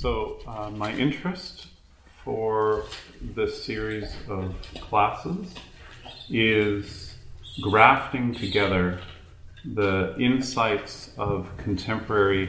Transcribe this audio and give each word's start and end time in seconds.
So, 0.00 0.38
uh, 0.46 0.70
my 0.70 0.94
interest 0.94 1.66
for 2.24 2.84
this 3.20 3.62
series 3.62 4.10
of 4.30 4.54
classes 4.80 5.52
is 6.30 7.16
grafting 7.60 8.34
together 8.34 8.98
the 9.62 10.16
insights 10.18 11.10
of 11.18 11.50
contemporary 11.58 12.48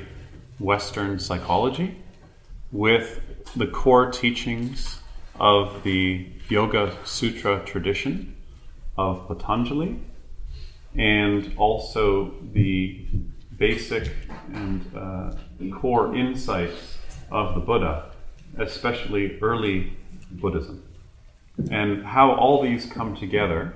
Western 0.59 1.19
psychology 1.19 1.97
with 2.71 3.19
the 3.57 3.67
core 3.67 4.09
teachings 4.09 5.01
of 5.37 5.83
the 5.83 6.27
Yoga 6.47 6.95
Sutra 7.03 7.65
tradition 7.65 8.33
of 8.97 9.27
Patanjali 9.27 9.99
and 10.95 11.53
also 11.57 12.33
the 12.53 13.05
basic 13.57 14.09
and 14.53 14.89
uh, 14.95 15.33
core 15.81 16.15
insights 16.15 16.99
of 17.31 17.55
the 17.55 17.61
Buddha, 17.61 18.11
especially 18.57 19.39
early 19.41 19.93
Buddhism, 20.31 20.83
and 21.69 22.05
how 22.05 22.33
all 22.33 22.61
these 22.61 22.85
come 22.85 23.15
together 23.15 23.73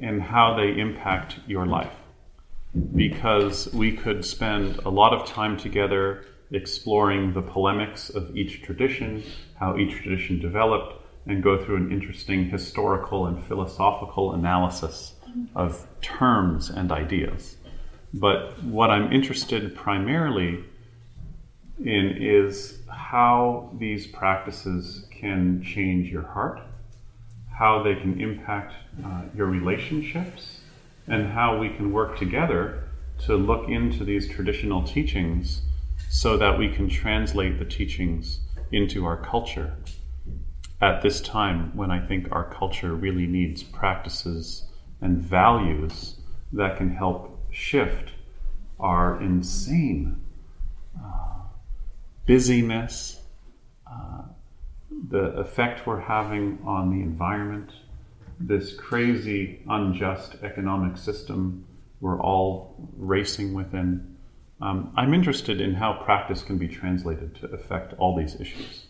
and 0.00 0.22
how 0.22 0.54
they 0.54 0.78
impact 0.78 1.36
your 1.46 1.66
life. 1.66 1.92
Because 2.94 3.72
we 3.72 3.96
could 3.96 4.24
spend 4.24 4.78
a 4.78 4.90
lot 4.90 5.12
of 5.12 5.26
time 5.26 5.56
together 5.56 6.24
exploring 6.52 7.32
the 7.32 7.42
polemics 7.42 8.10
of 8.10 8.36
each 8.36 8.62
tradition, 8.62 9.22
how 9.58 9.76
each 9.76 10.02
tradition 10.02 10.40
developed, 10.40 10.94
and 11.26 11.42
go 11.42 11.62
through 11.62 11.76
an 11.76 11.92
interesting 11.92 12.48
historical 12.48 13.26
and 13.26 13.44
philosophical 13.44 14.32
analysis 14.32 15.14
of 15.54 15.86
terms 16.00 16.70
and 16.70 16.90
ideas. 16.90 17.56
But 18.12 18.62
what 18.64 18.90
I'm 18.90 19.12
interested 19.12 19.76
primarily 19.76 20.64
in 21.84 22.16
is 22.20 22.78
how 22.88 23.70
these 23.78 24.06
practices 24.06 25.06
can 25.10 25.62
change 25.62 26.10
your 26.10 26.22
heart, 26.22 26.60
how 27.58 27.82
they 27.82 27.94
can 27.94 28.20
impact 28.20 28.74
uh, 29.04 29.22
your 29.34 29.46
relationships, 29.46 30.60
and 31.06 31.26
how 31.32 31.58
we 31.58 31.68
can 31.70 31.92
work 31.92 32.18
together 32.18 32.84
to 33.18 33.36
look 33.36 33.68
into 33.68 34.04
these 34.04 34.28
traditional 34.28 34.82
teachings 34.82 35.62
so 36.08 36.36
that 36.36 36.58
we 36.58 36.68
can 36.68 36.88
translate 36.88 37.58
the 37.58 37.64
teachings 37.64 38.40
into 38.72 39.04
our 39.04 39.16
culture. 39.16 39.76
At 40.80 41.02
this 41.02 41.20
time 41.20 41.76
when 41.76 41.90
I 41.90 42.04
think 42.04 42.28
our 42.32 42.44
culture 42.44 42.94
really 42.94 43.26
needs 43.26 43.62
practices 43.62 44.64
and 45.00 45.20
values 45.20 46.16
that 46.52 46.76
can 46.76 46.90
help 46.90 47.38
shift 47.50 48.10
our 48.78 49.20
insane 49.20 50.20
busyness, 52.30 53.20
uh, 53.90 54.22
the 55.08 55.32
effect 55.40 55.84
we're 55.84 55.98
having 55.98 56.60
on 56.64 56.88
the 56.88 57.02
environment, 57.02 57.72
this 58.38 58.72
crazy, 58.74 59.60
unjust 59.68 60.36
economic 60.44 60.96
system 60.96 61.66
we're 62.00 62.20
all 62.20 62.88
racing 62.96 63.52
within. 63.52 64.16
Um, 64.60 64.92
I'm 64.96 65.12
interested 65.12 65.60
in 65.60 65.74
how 65.74 66.04
practice 66.04 66.44
can 66.44 66.56
be 66.56 66.68
translated 66.68 67.34
to 67.40 67.48
affect 67.48 67.94
all 67.98 68.16
these 68.16 68.40
issues. 68.40 68.86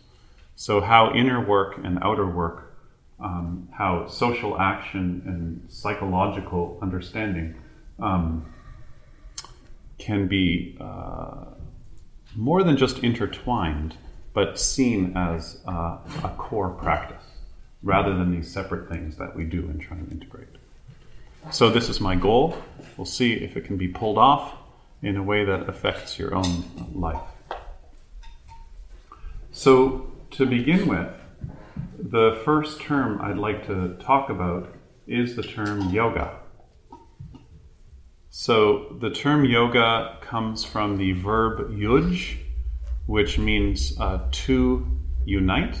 So, 0.55 0.79
how 0.79 1.11
inner 1.15 1.43
work 1.43 1.79
and 1.83 1.97
outer 2.03 2.27
work, 2.27 2.77
um, 3.19 3.67
how 3.71 4.05
social 4.05 4.59
action 4.59 5.23
and 5.25 5.65
psychological 5.67 6.77
understanding 6.83 7.55
um, 7.99 8.45
can 9.97 10.27
be 10.27 10.77
uh, 10.79 11.45
more 12.35 12.63
than 12.63 12.77
just 12.77 12.99
intertwined, 12.99 13.95
but 14.33 14.59
seen 14.59 15.15
as 15.15 15.59
uh, 15.67 15.97
a 16.23 16.33
core 16.37 16.69
practice 16.69 17.23
rather 17.83 18.15
than 18.15 18.31
these 18.31 18.51
separate 18.51 18.87
things 18.87 19.17
that 19.17 19.35
we 19.35 19.43
do 19.43 19.61
and 19.69 19.81
try 19.81 19.97
and 19.97 20.11
integrate. 20.11 20.47
So, 21.49 21.69
this 21.69 21.89
is 21.89 21.99
my 21.99 22.15
goal. 22.15 22.55
We'll 22.97 23.05
see 23.05 23.33
if 23.33 23.57
it 23.57 23.65
can 23.65 23.75
be 23.75 23.87
pulled 23.87 24.19
off 24.19 24.53
in 25.01 25.17
a 25.17 25.23
way 25.23 25.43
that 25.43 25.67
affects 25.67 26.19
your 26.19 26.35
own 26.35 26.63
life. 26.93 27.21
So, 29.51 30.11
to 30.31 30.45
begin 30.45 30.87
with, 30.87 31.09
the 31.97 32.39
first 32.45 32.79
term 32.79 33.19
I'd 33.21 33.37
like 33.37 33.65
to 33.67 33.95
talk 33.99 34.29
about 34.29 34.73
is 35.07 35.35
the 35.35 35.43
term 35.43 35.89
yoga. 35.89 36.40
So 38.33 38.95
the 39.01 39.09
term 39.09 39.43
yoga 39.43 40.17
comes 40.21 40.63
from 40.63 40.97
the 40.97 41.11
verb 41.11 41.69
yuj, 41.69 42.37
which 43.05 43.37
means 43.37 43.99
uh, 43.99 44.25
to 44.31 44.87
unite. 45.25 45.77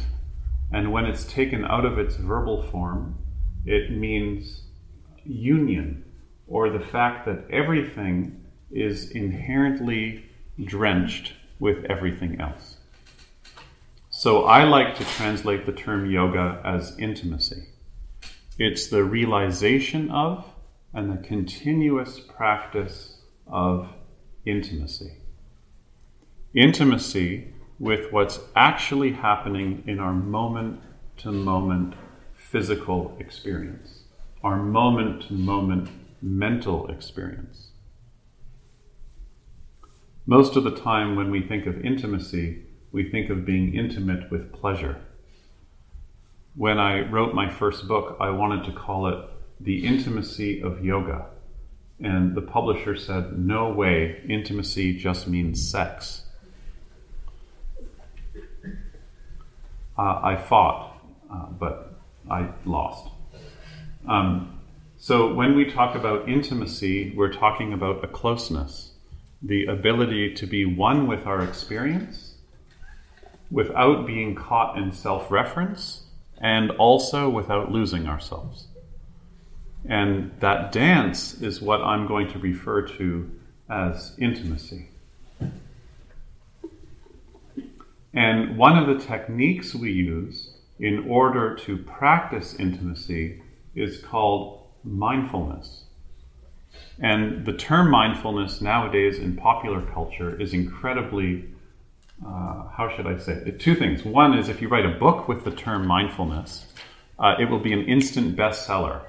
And 0.69 0.91
when 0.91 1.05
it's 1.05 1.23
taken 1.23 1.63
out 1.63 1.85
of 1.85 1.97
its 1.97 2.17
verbal 2.17 2.63
form, 2.63 3.15
it 3.65 3.91
means 3.91 4.63
union, 5.23 6.03
or 6.45 6.69
the 6.69 6.81
fact 6.81 7.25
that 7.25 7.45
everything 7.49 8.43
is 8.69 9.11
inherently 9.11 10.25
drenched 10.61 11.31
with 11.57 11.85
everything 11.85 12.41
else. 12.41 12.75
So 14.09 14.43
I 14.43 14.65
like 14.65 14.97
to 14.97 15.05
translate 15.05 15.65
the 15.65 15.71
term 15.71 16.11
yoga 16.11 16.59
as 16.65 16.97
intimacy. 16.99 17.63
It's 18.59 18.87
the 18.87 19.05
realization 19.05 20.11
of 20.11 20.45
and 20.93 21.11
the 21.11 21.27
continuous 21.27 22.19
practice 22.19 23.17
of 23.47 23.87
intimacy. 24.45 25.17
Intimacy 26.53 27.53
with 27.79 28.11
what's 28.11 28.39
actually 28.55 29.13
happening 29.13 29.83
in 29.87 29.99
our 29.99 30.13
moment 30.13 30.79
to 31.17 31.31
moment 31.31 31.93
physical 32.35 33.15
experience, 33.19 34.03
our 34.43 34.57
moment 34.57 35.23
to 35.23 35.33
moment 35.33 35.89
mental 36.21 36.87
experience. 36.89 37.69
Most 40.25 40.55
of 40.55 40.63
the 40.63 40.75
time, 40.75 41.15
when 41.15 41.31
we 41.31 41.41
think 41.41 41.65
of 41.65 41.83
intimacy, 41.83 42.63
we 42.91 43.09
think 43.09 43.29
of 43.29 43.45
being 43.45 43.73
intimate 43.73 44.29
with 44.29 44.53
pleasure. 44.53 45.01
When 46.55 46.77
I 46.77 47.09
wrote 47.09 47.33
my 47.33 47.49
first 47.49 47.87
book, 47.87 48.17
I 48.19 48.29
wanted 48.29 48.65
to 48.65 48.77
call 48.77 49.07
it 49.07 49.25
the 49.63 49.85
intimacy 49.85 50.61
of 50.61 50.83
yoga. 50.83 51.25
And 51.99 52.33
the 52.35 52.41
publisher 52.41 52.95
said, 52.95 53.37
No 53.37 53.71
way, 53.71 54.21
intimacy 54.27 54.97
just 54.97 55.27
means 55.27 55.69
sex. 55.69 56.23
Uh, 59.97 60.19
I 60.23 60.35
fought, 60.35 60.97
uh, 61.31 61.45
but 61.59 61.93
I 62.29 62.49
lost. 62.65 63.07
Um, 64.07 64.59
so 64.97 65.33
when 65.33 65.55
we 65.55 65.65
talk 65.65 65.95
about 65.95 66.27
intimacy, 66.27 67.13
we're 67.15 67.33
talking 67.33 67.73
about 67.73 68.03
a 68.03 68.07
closeness, 68.07 68.93
the 69.41 69.65
ability 69.65 70.33
to 70.35 70.47
be 70.47 70.65
one 70.65 71.07
with 71.07 71.27
our 71.27 71.43
experience 71.43 72.35
without 73.51 74.07
being 74.07 74.33
caught 74.33 74.77
in 74.77 74.91
self 74.91 75.29
reference 75.29 76.03
and 76.39 76.71
also 76.71 77.29
without 77.29 77.71
losing 77.71 78.07
ourselves. 78.07 78.67
And 79.85 80.31
that 80.39 80.71
dance 80.71 81.41
is 81.41 81.61
what 81.61 81.81
I'm 81.81 82.07
going 82.07 82.27
to 82.29 82.39
refer 82.39 82.87
to 82.97 83.29
as 83.69 84.13
intimacy. 84.19 84.89
And 88.13 88.57
one 88.57 88.77
of 88.77 88.87
the 88.87 89.03
techniques 89.03 89.73
we 89.73 89.91
use 89.91 90.49
in 90.79 91.09
order 91.09 91.55
to 91.55 91.77
practice 91.77 92.55
intimacy 92.55 93.41
is 93.75 94.01
called 94.01 94.67
mindfulness. 94.83 95.85
And 96.99 97.45
the 97.45 97.53
term 97.53 97.89
mindfulness 97.89 98.61
nowadays 98.61 99.17
in 99.17 99.35
popular 99.35 99.81
culture 99.81 100.39
is 100.39 100.53
incredibly, 100.53 101.45
uh, 102.25 102.67
how 102.69 102.91
should 102.95 103.07
I 103.07 103.17
say 103.17 103.33
it? 103.33 103.59
Two 103.59 103.75
things. 103.75 104.03
One 104.03 104.37
is 104.37 104.49
if 104.49 104.61
you 104.61 104.67
write 104.67 104.85
a 104.85 104.97
book 104.99 105.27
with 105.27 105.43
the 105.43 105.51
term 105.51 105.87
mindfulness, 105.87 106.65
uh, 107.17 107.35
it 107.39 107.49
will 107.49 107.59
be 107.59 107.73
an 107.73 107.85
instant 107.85 108.35
bestseller. 108.35 109.01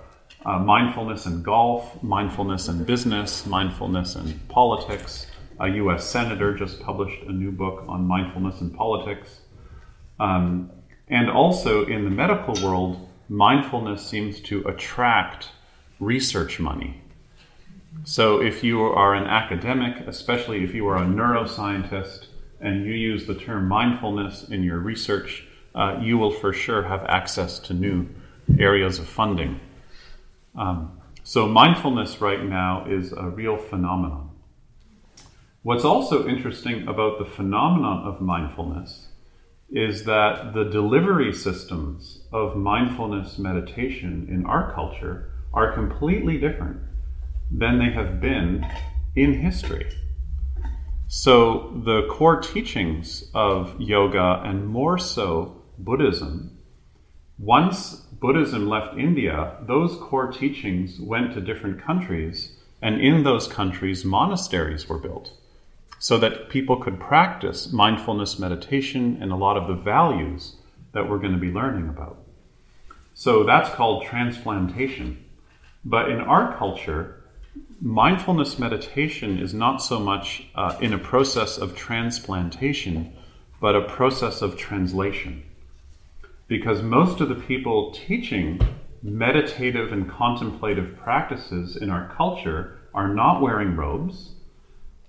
Uh, 0.44 0.58
mindfulness 0.58 1.26
in 1.26 1.42
golf, 1.42 2.02
mindfulness 2.02 2.68
in 2.68 2.82
business, 2.82 3.46
mindfulness 3.46 4.16
in 4.16 4.38
politics. 4.48 5.26
A 5.60 5.68
US 5.68 6.04
senator 6.04 6.52
just 6.54 6.80
published 6.80 7.22
a 7.22 7.32
new 7.32 7.52
book 7.52 7.84
on 7.86 8.04
mindfulness 8.04 8.60
in 8.60 8.70
politics. 8.70 9.40
Um, 10.18 10.70
and 11.08 11.30
also 11.30 11.86
in 11.86 12.04
the 12.04 12.10
medical 12.10 12.54
world, 12.64 13.08
mindfulness 13.28 14.04
seems 14.04 14.40
to 14.40 14.66
attract 14.66 15.50
research 16.00 16.58
money. 16.58 17.00
So 18.04 18.42
if 18.42 18.64
you 18.64 18.82
are 18.82 19.14
an 19.14 19.28
academic, 19.28 20.08
especially 20.08 20.64
if 20.64 20.74
you 20.74 20.88
are 20.88 20.96
a 20.96 21.06
neuroscientist, 21.06 22.26
and 22.60 22.84
you 22.84 22.92
use 22.92 23.26
the 23.26 23.34
term 23.34 23.68
mindfulness 23.68 24.48
in 24.48 24.62
your 24.62 24.78
research, 24.78 25.46
uh, 25.74 25.98
you 26.00 26.18
will 26.18 26.30
for 26.30 26.52
sure 26.52 26.82
have 26.82 27.04
access 27.04 27.58
to 27.60 27.74
new 27.74 28.08
areas 28.58 28.98
of 28.98 29.06
funding. 29.06 29.60
Um, 30.54 31.00
so 31.24 31.46
mindfulness 31.46 32.20
right 32.20 32.44
now 32.44 32.86
is 32.88 33.12
a 33.12 33.28
real 33.28 33.56
phenomenon. 33.56 34.30
What's 35.62 35.84
also 35.84 36.26
interesting 36.26 36.88
about 36.88 37.18
the 37.18 37.24
phenomenon 37.24 38.06
of 38.06 38.20
mindfulness 38.20 39.08
is 39.70 40.04
that 40.04 40.52
the 40.54 40.64
delivery 40.64 41.32
systems 41.32 42.26
of 42.32 42.56
mindfulness 42.56 43.38
meditation 43.38 44.26
in 44.28 44.44
our 44.44 44.74
culture 44.74 45.30
are 45.54 45.72
completely 45.72 46.38
different 46.38 46.78
than 47.50 47.78
they 47.78 47.90
have 47.90 48.20
been 48.20 48.66
in 49.14 49.40
history. 49.40 49.86
So, 51.06 51.82
the 51.84 52.06
core 52.10 52.40
teachings 52.40 53.30
of 53.34 53.78
yoga, 53.78 54.40
and 54.44 54.66
more 54.66 54.98
so 54.98 55.62
Buddhism, 55.78 56.58
once 57.38 58.01
Buddhism 58.22 58.68
left 58.68 58.96
India, 58.96 59.56
those 59.62 59.96
core 59.96 60.30
teachings 60.30 61.00
went 61.00 61.34
to 61.34 61.40
different 61.40 61.82
countries, 61.82 62.52
and 62.80 63.00
in 63.00 63.24
those 63.24 63.48
countries, 63.48 64.04
monasteries 64.04 64.88
were 64.88 64.98
built 64.98 65.32
so 65.98 66.18
that 66.18 66.48
people 66.48 66.76
could 66.76 67.00
practice 67.00 67.72
mindfulness 67.72 68.38
meditation 68.38 69.18
and 69.20 69.32
a 69.32 69.36
lot 69.36 69.56
of 69.56 69.66
the 69.66 69.82
values 69.82 70.54
that 70.92 71.08
we're 71.08 71.18
going 71.18 71.32
to 71.32 71.38
be 71.38 71.50
learning 71.50 71.88
about. 71.88 72.16
So 73.14 73.42
that's 73.42 73.74
called 73.74 74.04
transplantation. 74.04 75.24
But 75.84 76.08
in 76.08 76.20
our 76.20 76.56
culture, 76.56 77.24
mindfulness 77.80 78.56
meditation 78.56 79.38
is 79.38 79.52
not 79.52 79.78
so 79.78 79.98
much 79.98 80.46
uh, 80.54 80.76
in 80.80 80.92
a 80.92 80.98
process 80.98 81.58
of 81.58 81.74
transplantation, 81.74 83.12
but 83.60 83.74
a 83.74 83.82
process 83.82 84.42
of 84.42 84.56
translation. 84.56 85.42
Because 86.54 86.82
most 86.82 87.20
of 87.20 87.28
the 87.28 87.42
people 87.50 87.92
teaching 87.92 88.60
meditative 89.02 89.92
and 89.92 90.10
contemplative 90.10 90.96
practices 90.96 91.76
in 91.76 91.88
our 91.90 92.12
culture 92.14 92.78
are 92.92 93.08
not 93.08 93.40
wearing 93.40 93.74
robes 93.74 94.32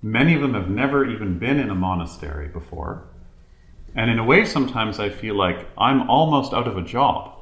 Many 0.05 0.33
of 0.33 0.41
them 0.41 0.53
have 0.53 0.69
never 0.69 1.09
even 1.09 1.39
been 1.39 1.57
in 1.57 1.69
a 1.69 1.75
monastery 1.75 2.49
before. 2.49 3.05
And 3.95 4.11
in 4.11 4.19
a 4.19 4.23
way, 4.25 4.43
sometimes 4.43 4.99
I 4.99 5.09
feel 5.09 5.33
like 5.33 5.65
I'm 5.77 6.09
almost 6.09 6.51
out 6.53 6.67
of 6.67 6.75
a 6.75 6.83
job 6.83 7.39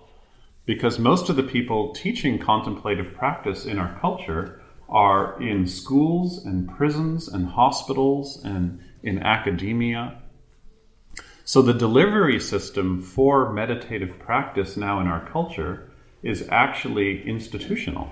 because 0.68 1.00
most 1.00 1.27
of 1.27 1.36
the 1.36 1.42
people 1.44 1.92
teaching 1.92 2.38
contemplative 2.38 3.15
practice 3.15 3.65
in 3.65 3.80
our 3.80 3.98
culture 4.00 4.62
are 4.88 5.42
in 5.42 5.65
schools 5.65 6.45
and 6.45 6.69
prisons 6.69 7.27
and 7.27 7.48
hospitals 7.48 8.39
and 8.45 8.80
in 9.01 9.24
academia. 9.24 10.20
So 11.51 11.62
the 11.62 11.74
delivery 11.74 12.39
system 12.39 13.01
for 13.01 13.51
meditative 13.51 14.18
practice 14.19 14.77
now 14.77 15.01
in 15.01 15.07
our 15.07 15.30
culture 15.31 15.92
is 16.24 16.48
actually 16.48 17.27
institutional. 17.27 18.09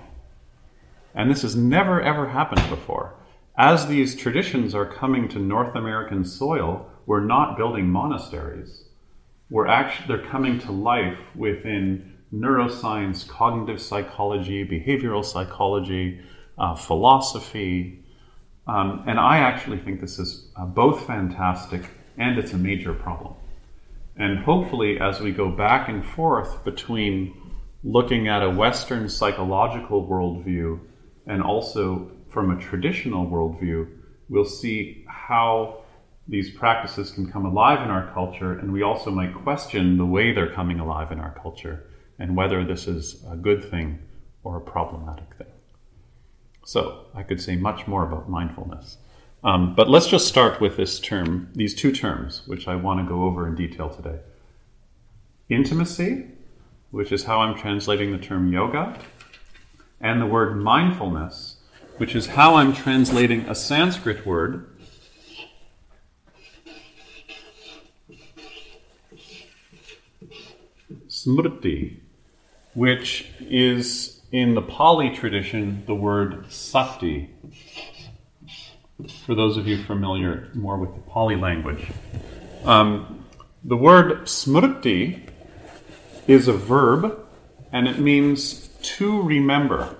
And 1.14 1.30
this 1.30 1.40
has 1.40 1.56
never 1.56 2.02
ever 2.02 2.28
happened 2.28 2.68
before 2.68 3.14
as 3.56 3.86
these 3.86 4.14
traditions 4.14 4.74
are 4.74 4.84
coming 4.84 5.26
to 5.28 5.38
North 5.38 5.74
American 5.74 6.22
soil, 6.22 6.86
we're 7.06 7.24
not 7.24 7.56
building 7.56 7.88
monasteries. 7.88 8.84
We're 9.48 9.68
actually 9.68 10.08
they're 10.08 10.30
coming 10.30 10.58
to 10.58 10.72
life 10.72 11.16
within 11.34 12.18
neuroscience, 12.34 13.26
cognitive 13.26 13.80
psychology, 13.80 14.66
behavioral 14.66 15.24
psychology, 15.24 16.20
uh, 16.58 16.74
philosophy, 16.74 18.04
um, 18.66 19.02
and 19.06 19.18
I 19.18 19.38
actually 19.38 19.78
think 19.78 20.02
this 20.02 20.18
is 20.18 20.50
uh, 20.56 20.66
both 20.66 21.06
fantastic 21.06 21.86
and 22.20 22.38
it's 22.38 22.52
a 22.52 22.58
major 22.58 22.92
problem. 22.92 23.34
And 24.16 24.40
hopefully, 24.40 25.00
as 25.00 25.20
we 25.20 25.32
go 25.32 25.50
back 25.50 25.88
and 25.88 26.04
forth 26.04 26.62
between 26.64 27.34
looking 27.82 28.28
at 28.28 28.42
a 28.42 28.50
Western 28.50 29.08
psychological 29.08 30.06
worldview 30.06 30.78
and 31.26 31.42
also 31.42 32.12
from 32.28 32.50
a 32.50 32.60
traditional 32.60 33.26
worldview, 33.26 33.88
we'll 34.28 34.44
see 34.44 35.04
how 35.08 35.82
these 36.28 36.50
practices 36.50 37.10
can 37.10 37.32
come 37.32 37.46
alive 37.46 37.82
in 37.82 37.90
our 37.90 38.12
culture, 38.12 38.52
and 38.58 38.72
we 38.72 38.82
also 38.82 39.10
might 39.10 39.34
question 39.34 39.96
the 39.96 40.06
way 40.06 40.32
they're 40.32 40.54
coming 40.54 40.78
alive 40.78 41.10
in 41.10 41.18
our 41.18 41.34
culture 41.42 41.86
and 42.18 42.36
whether 42.36 42.64
this 42.64 42.86
is 42.86 43.24
a 43.30 43.34
good 43.34 43.64
thing 43.64 43.98
or 44.44 44.58
a 44.58 44.60
problematic 44.60 45.34
thing. 45.38 45.52
So, 46.66 47.06
I 47.14 47.22
could 47.22 47.40
say 47.40 47.56
much 47.56 47.86
more 47.86 48.06
about 48.06 48.28
mindfulness. 48.28 48.98
Um, 49.42 49.74
but 49.74 49.88
let's 49.88 50.06
just 50.06 50.28
start 50.28 50.60
with 50.60 50.76
this 50.76 51.00
term, 51.00 51.50
these 51.54 51.74
two 51.74 51.92
terms, 51.92 52.42
which 52.46 52.68
I 52.68 52.76
want 52.76 53.00
to 53.00 53.06
go 53.06 53.24
over 53.24 53.46
in 53.48 53.54
detail 53.54 53.88
today 53.88 54.18
intimacy, 55.50 56.26
which 56.92 57.10
is 57.10 57.24
how 57.24 57.40
I'm 57.40 57.56
translating 57.56 58.12
the 58.12 58.18
term 58.18 58.52
yoga, 58.52 58.98
and 60.00 60.20
the 60.20 60.26
word 60.26 60.56
mindfulness, 60.56 61.56
which 61.96 62.14
is 62.14 62.28
how 62.28 62.54
I'm 62.54 62.72
translating 62.72 63.48
a 63.48 63.54
Sanskrit 63.54 64.24
word. 64.24 64.66
Smriti, 71.08 71.96
which 72.74 73.26
is 73.40 74.20
in 74.32 74.54
the 74.54 74.62
Pali 74.62 75.14
tradition 75.14 75.82
the 75.86 75.94
word 75.94 76.50
sati. 76.50 77.30
For 79.08 79.34
those 79.34 79.56
of 79.56 79.66
you 79.66 79.82
familiar 79.84 80.48
more 80.54 80.76
with 80.76 80.94
the 80.94 81.00
Pali 81.00 81.36
language, 81.36 81.86
um, 82.64 83.24
the 83.64 83.76
word 83.76 84.22
smriti 84.22 85.28
is 86.26 86.48
a 86.48 86.52
verb 86.52 87.26
and 87.72 87.86
it 87.86 87.98
means 87.98 88.68
to 88.82 89.22
remember. 89.22 89.96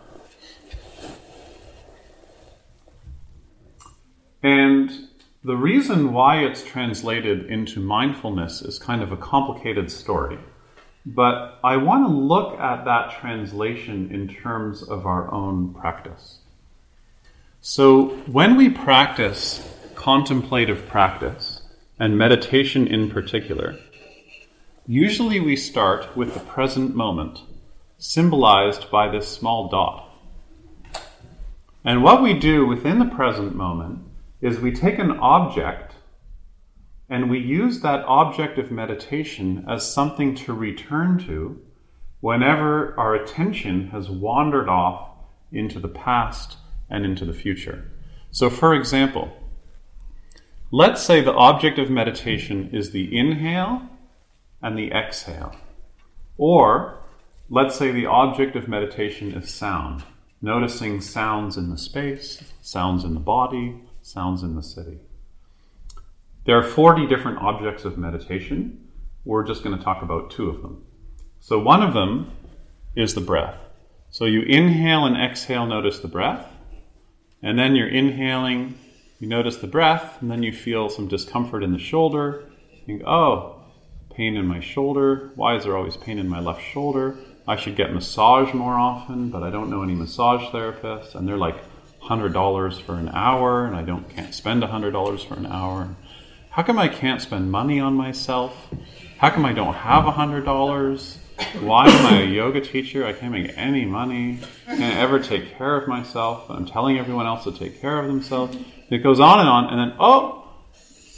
And 4.43 5.09
the 5.43 5.57
reason 5.57 6.13
why 6.13 6.45
it's 6.45 6.63
translated 6.63 7.47
into 7.47 7.81
mindfulness 7.81 8.63
is 8.63 8.79
kind 8.79 9.03
of 9.03 9.13
a 9.13 9.17
complicated 9.17 9.91
story. 9.91 10.39
But 11.07 11.59
I 11.65 11.79
want 11.79 12.07
to 12.07 12.13
look 12.13 12.59
at 12.61 12.85
that 12.85 13.19
translation 13.21 14.11
in 14.13 14.29
terms 14.29 14.83
of 14.83 15.07
our 15.07 15.33
own 15.33 15.73
practice. 15.73 16.40
So, 17.63 18.17
when 18.27 18.57
we 18.57 18.71
practice 18.71 19.61
contemplative 19.95 20.87
practice, 20.87 21.61
and 21.99 22.17
meditation 22.17 22.87
in 22.87 23.11
particular, 23.11 23.79
usually 24.87 25.41
we 25.41 25.57
start 25.57 26.17
with 26.17 26.33
the 26.33 26.41
present 26.41 26.97
moment, 26.97 27.41
symbolized 27.99 28.91
by 28.91 29.11
this 29.11 29.29
small 29.29 29.69
dot. 29.69 30.09
And 31.85 32.03
what 32.03 32.23
we 32.23 32.33
do 32.33 32.67
within 32.67 32.99
the 32.99 33.15
present 33.15 33.55
moment 33.55 34.07
is 34.41 34.59
we 34.59 34.73
take 34.73 34.99
an 34.99 35.19
object 35.19 35.97
and 37.11 37.29
we 37.29 37.41
use 37.41 37.81
that 37.81 38.07
object 38.07 38.59
of 38.59 38.71
meditation 38.71 39.67
as 39.69 39.93
something 39.93 40.35
to 40.37 40.55
return 40.55 41.19
to 41.27 41.61
whenever 42.21 42.99
our 42.99 43.15
attention 43.15 43.89
has 43.89 44.09
wandered 44.09 44.71
off 44.71 45.11
into 45.53 45.79
the 45.79 45.89
past 45.89 46.57
and 46.91 47.05
into 47.05 47.25
the 47.25 47.33
future. 47.33 47.91
So, 48.31 48.51
for 48.51 48.75
example, 48.75 49.33
let's 50.71 51.03
say 51.03 51.21
the 51.21 51.33
object 51.33 51.79
of 51.79 51.91
meditation 51.91 52.71
is 52.73 52.91
the 52.91 53.17
inhale 53.17 53.89
and 54.63 54.77
the 54.77 54.93
exhale, 54.93 55.55
Or 56.37 56.99
let's 57.49 57.77
say 57.77 57.91
the 57.91 58.07
object 58.07 58.57
of 58.57 58.69
meditation 58.69 59.33
is 59.33 59.53
sound, 59.53 60.05
noticing 60.43 61.01
sounds 61.01 61.57
in 61.57 61.71
the 61.71 61.79
space, 61.79 62.43
sounds 62.61 63.05
in 63.05 63.15
the 63.15 63.21
body, 63.21 63.81
sounds 64.03 64.43
in 64.43 64.55
the 64.55 64.63
city. 64.63 64.99
There 66.45 66.59
are 66.59 66.63
40 66.63 67.07
different 67.07 67.39
objects 67.39 67.85
of 67.85 67.99
meditation. 67.99 68.89
We're 69.25 69.47
just 69.47 69.63
going 69.63 69.77
to 69.77 69.85
talk 69.85 70.03
about 70.03 70.31
two 70.31 70.49
of 70.49 70.63
them. 70.63 70.85
So, 71.41 71.59
one 71.59 71.83
of 71.83 71.95
them 71.95 72.33
is 72.95 73.15
the 73.15 73.21
breath. 73.21 73.59
So, 74.11 74.25
you 74.25 74.43
inhale 74.43 75.05
and 75.07 75.17
exhale, 75.17 75.67
notice 75.67 76.01
the 76.01 76.09
breath. 76.09 76.50
And 77.43 77.59
then 77.59 77.75
you're 77.75 77.89
inhaling, 77.89 78.79
you 79.19 79.29
notice 79.29 79.57
the 79.57 79.67
breath, 79.67 80.21
and 80.21 80.31
then 80.31 80.43
you 80.43 80.53
feel 80.53 80.89
some 80.89 81.09
discomfort 81.09 81.63
in 81.63 81.73
the 81.73 81.79
shoulder. 81.79 82.45
You 82.73 82.87
think, 82.87 83.03
oh, 83.07 83.63
pain 84.15 84.37
in 84.37 84.47
my 84.47 84.61
shoulder. 84.61 85.31
Why 85.35 85.57
is 85.57 85.65
there 85.65 85.77
always 85.77 85.97
pain 85.97 86.19
in 86.19 86.29
my 86.29 86.41
left 86.41 86.63
shoulder? 86.63 87.17
I 87.49 87.57
should 87.57 87.77
get 87.77 87.93
massage 87.93 88.53
more 88.53 88.75
often, 88.75 89.31
but 89.31 89.43
I 89.43 89.51
don't 89.51 89.71
know 89.71 89.83
any 89.83 89.95
massage 89.95 90.43
therapists, 90.53 91.15
and 91.15 91.27
they're 91.27 91.37
like 91.37 91.57
hundred 92.01 92.33
dollars 92.33 92.79
for 92.79 92.95
an 92.95 93.09
hour, 93.11 93.67
and 93.67 93.77
I 93.77 93.83
don't 93.83 94.09
can't 94.09 94.35
spend 94.35 94.63
hundred 94.63 94.93
dollars 94.93 95.23
for 95.23 95.35
an 95.35 95.47
hour. 95.47 95.89
How 96.51 96.63
come 96.63 96.79
I 96.79 96.89
can't 96.89 97.23
spend 97.23 97.51
money 97.51 97.81
on 97.81 97.95
myself? 97.95 98.69
How 99.19 99.31
come 99.31 99.45
I 99.45 99.53
don't 99.53 99.75
have 99.75 100.05
hundred 100.05 100.45
dollars? 100.45 101.19
Why 101.61 101.89
am 101.89 102.07
I 102.07 102.23
a 102.23 102.27
yoga 102.27 102.61
teacher? 102.61 103.05
I 103.05 103.13
can't 103.13 103.33
make 103.33 103.53
any 103.57 103.85
money. 103.85 104.39
Can't 104.67 104.97
ever 104.97 105.19
take 105.19 105.57
care 105.57 105.77
of 105.77 105.89
myself. 105.89 106.49
I'm 106.51 106.67
telling 106.67 106.99
everyone 106.99 107.27
else 107.27 107.45
to 107.45 107.53
take 107.53 107.81
care 107.81 107.99
of 107.99 108.07
themselves. 108.07 108.57
It 108.91 108.99
goes 108.99 109.21
on 109.21 109.41
and 109.41 109.49
on, 109.49 109.67
and 109.67 109.79
then 109.79 109.97
oh, 109.99 110.49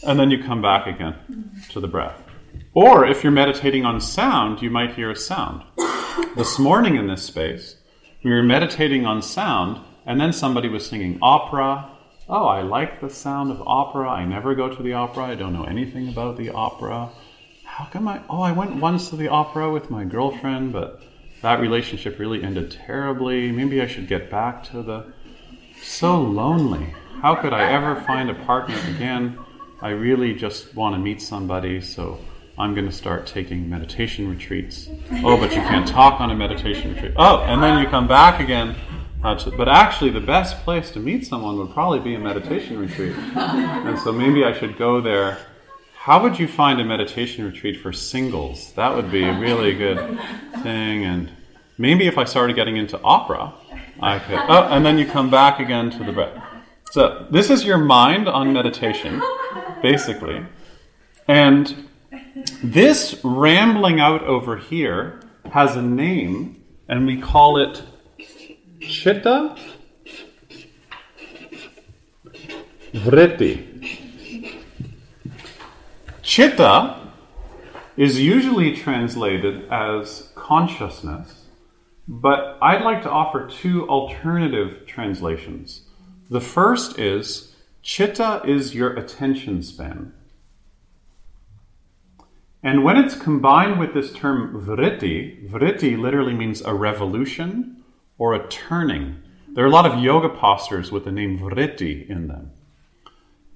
and 0.05 0.19
then 0.19 0.31
you 0.31 0.43
come 0.43 0.63
back 0.63 0.87
again 0.87 1.53
to 1.71 1.81
the 1.81 1.89
breath. 1.89 2.23
Or 2.75 3.07
if 3.07 3.23
you're 3.23 3.33
meditating 3.33 3.85
on 3.85 4.01
sound, 4.01 4.63
you 4.63 4.71
might 4.71 4.95
hear 4.95 5.11
a 5.11 5.17
sound. 5.17 5.63
This 6.37 6.59
morning 6.59 6.97
in 6.97 7.07
this 7.07 7.23
space, 7.23 7.77
we 8.25 8.31
were 8.31 8.43
meditating 8.43 9.05
on 9.05 9.23
sound, 9.23 9.85
and 10.07 10.21
then 10.21 10.33
somebody 10.33 10.69
was 10.69 10.87
singing 10.87 11.19
opera. 11.21 11.91
Oh, 12.29 12.47
I 12.47 12.63
like 12.63 13.01
the 13.01 13.11
sound 13.11 13.51
of 13.51 13.63
opera. 13.67 14.09
I 14.09 14.25
never 14.25 14.55
go 14.55 14.69
to 14.75 14.83
the 14.83 14.95
opera. 14.95 15.25
I 15.25 15.35
don't 15.35 15.53
know 15.53 15.65
anything 15.65 16.09
about 16.09 16.37
the 16.37 16.51
opera. 16.51 17.11
How 17.83 17.89
come 17.89 18.07
I? 18.07 18.21
Oh, 18.31 18.43
I 18.43 18.53
went 18.53 18.77
once 18.77 19.11
to 19.11 19.17
the 19.17 19.27
opera 19.27 19.69
with 19.69 19.91
my 19.91 20.05
girlfriend, 20.05 20.73
but 20.73 21.03
that 21.43 21.59
relationship 21.59 22.21
really 22.21 22.41
ended 22.41 22.71
terribly. 22.71 23.51
Maybe 23.51 23.83
I 23.83 23.89
should 23.89 24.07
get 24.07 24.31
back 24.31 24.63
to 24.71 24.85
the. 24.85 25.13
So 25.83 26.21
lonely. 26.21 26.95
How 27.23 27.35
could 27.35 27.53
I 27.53 27.73
ever 27.73 28.01
find 28.03 28.31
a 28.31 28.35
partner 28.35 28.79
again? 28.95 29.37
I 29.81 29.89
really 29.89 30.33
just 30.33 30.77
want 30.77 30.95
to 30.95 31.01
meet 31.01 31.21
somebody, 31.21 31.81
so 31.81 32.21
I'm 32.57 32.73
going 32.73 32.87
to 32.87 32.93
start 32.93 33.27
taking 33.27 33.69
meditation 33.69 34.31
retreats. 34.31 34.89
Oh, 35.25 35.37
but 35.37 35.51
you 35.51 35.63
can't 35.63 35.89
talk 35.89 36.21
on 36.21 36.31
a 36.31 36.37
meditation 36.37 36.95
retreat. 36.95 37.15
Oh, 37.17 37.39
and 37.39 37.61
then 37.61 37.83
you 37.83 37.89
come 37.89 38.07
back 38.07 38.39
again. 38.39 38.77
But 39.23 39.69
actually, 39.69 40.11
the 40.11 40.21
best 40.21 40.59
place 40.59 40.93
to 40.93 41.01
meet 41.01 41.27
someone 41.27 41.59
would 41.59 41.73
probably 41.73 41.99
be 41.99 42.15
a 42.15 42.21
meditation 42.21 42.79
retreat. 42.79 43.17
And 43.17 43.99
so 43.99 44.13
maybe 44.13 44.45
I 44.45 44.57
should 44.57 44.79
go 44.79 45.01
there. 45.01 45.39
How 46.03 46.21
would 46.21 46.37
you 46.37 46.49
find 46.49 46.81
a 46.81 46.85
meditation 46.85 47.45
retreat 47.45 47.81
for 47.81 47.93
singles? 47.93 48.73
That 48.73 48.97
would 48.97 49.13
be 49.13 49.23
a 49.23 49.39
really 49.39 49.73
good 49.73 49.99
thing. 50.65 51.05
And 51.05 51.31
maybe 51.79 52.09
if 52.09 52.19
I 52.19 52.25
started 52.25 52.57
getting 52.57 52.77
into 52.77 53.01
opera, 53.03 53.55
I 54.01 54.19
could. 54.19 54.41
Oh, 54.49 54.65
and 54.65 54.85
then 54.85 54.99
you 54.99 55.07
come 55.07 55.31
back 55.31 55.61
again 55.61 55.93
to 55.93 56.03
the 56.03 56.11
breath. 56.11 56.43
So 56.91 57.29
this 57.31 57.51
is 57.51 57.65
your 57.65 57.79
mind 57.79 58.27
on 58.27 58.53
meditation, 58.53 59.23
basically. 59.81 60.45
And 61.29 61.89
this 62.65 63.21
rambling 63.23 64.01
out 64.01 64.25
over 64.25 64.57
here 64.57 65.21
has 65.53 65.77
a 65.77 65.83
name, 65.83 66.65
and 66.89 67.07
we 67.07 67.21
call 67.21 67.59
it 67.59 67.81
chitta 68.81 69.57
vritti. 72.93 74.02
Chitta 76.23 77.09
is 77.97 78.21
usually 78.21 78.77
translated 78.77 79.69
as 79.71 80.31
consciousness, 80.37 81.47
but 82.07 82.59
I'd 82.63 82.83
like 82.83 83.03
to 83.03 83.11
offer 83.11 83.49
two 83.49 83.89
alternative 83.89 84.87
translations. 84.87 85.83
The 86.31 86.41
first 86.41 86.99
is 86.99 87.55
chitta 87.83 88.41
is 88.47 88.75
your 88.75 88.95
attention 88.95 89.63
span. 89.63 90.13
And 92.63 92.85
when 92.85 92.97
it's 92.97 93.17
combined 93.17 93.81
with 93.81 93.93
this 93.93 94.13
term 94.13 94.65
vritti, 94.65 95.51
vritti 95.51 95.99
literally 95.99 96.35
means 96.35 96.63
a 96.63 96.73
revolution 96.73 97.83
or 98.17 98.33
a 98.33 98.49
turning. 98.49 99.21
There 99.49 99.65
are 99.65 99.69
a 99.69 99.71
lot 99.71 99.87
of 99.87 100.03
yoga 100.03 100.29
postures 100.29 100.93
with 100.93 101.05
the 101.05 101.11
name 101.11 101.39
vritti 101.39 102.09
in 102.09 102.29
them. 102.29 102.53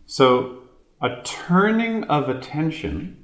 So, 0.07 0.66
a 1.01 1.23
turning 1.23 2.05
of 2.05 2.29
attention. 2.29 3.23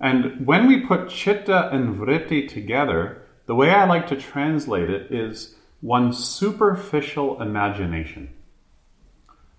And 0.00 0.46
when 0.46 0.66
we 0.66 0.86
put 0.86 1.08
chitta 1.08 1.68
and 1.70 1.96
vritti 1.96 2.48
together, 2.48 3.22
the 3.46 3.54
way 3.54 3.70
I 3.70 3.86
like 3.86 4.06
to 4.08 4.16
translate 4.16 4.88
it 4.88 5.12
is 5.12 5.56
one 5.80 6.12
superficial 6.12 7.40
imagination. 7.42 8.30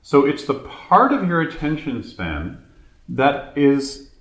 So, 0.02 0.26
it's 0.26 0.46
the 0.46 0.56
part 0.56 1.14
of 1.14 1.28
your 1.28 1.42
attention 1.42 2.04
span 2.04 2.62
that 3.08 3.58
is 3.58 4.12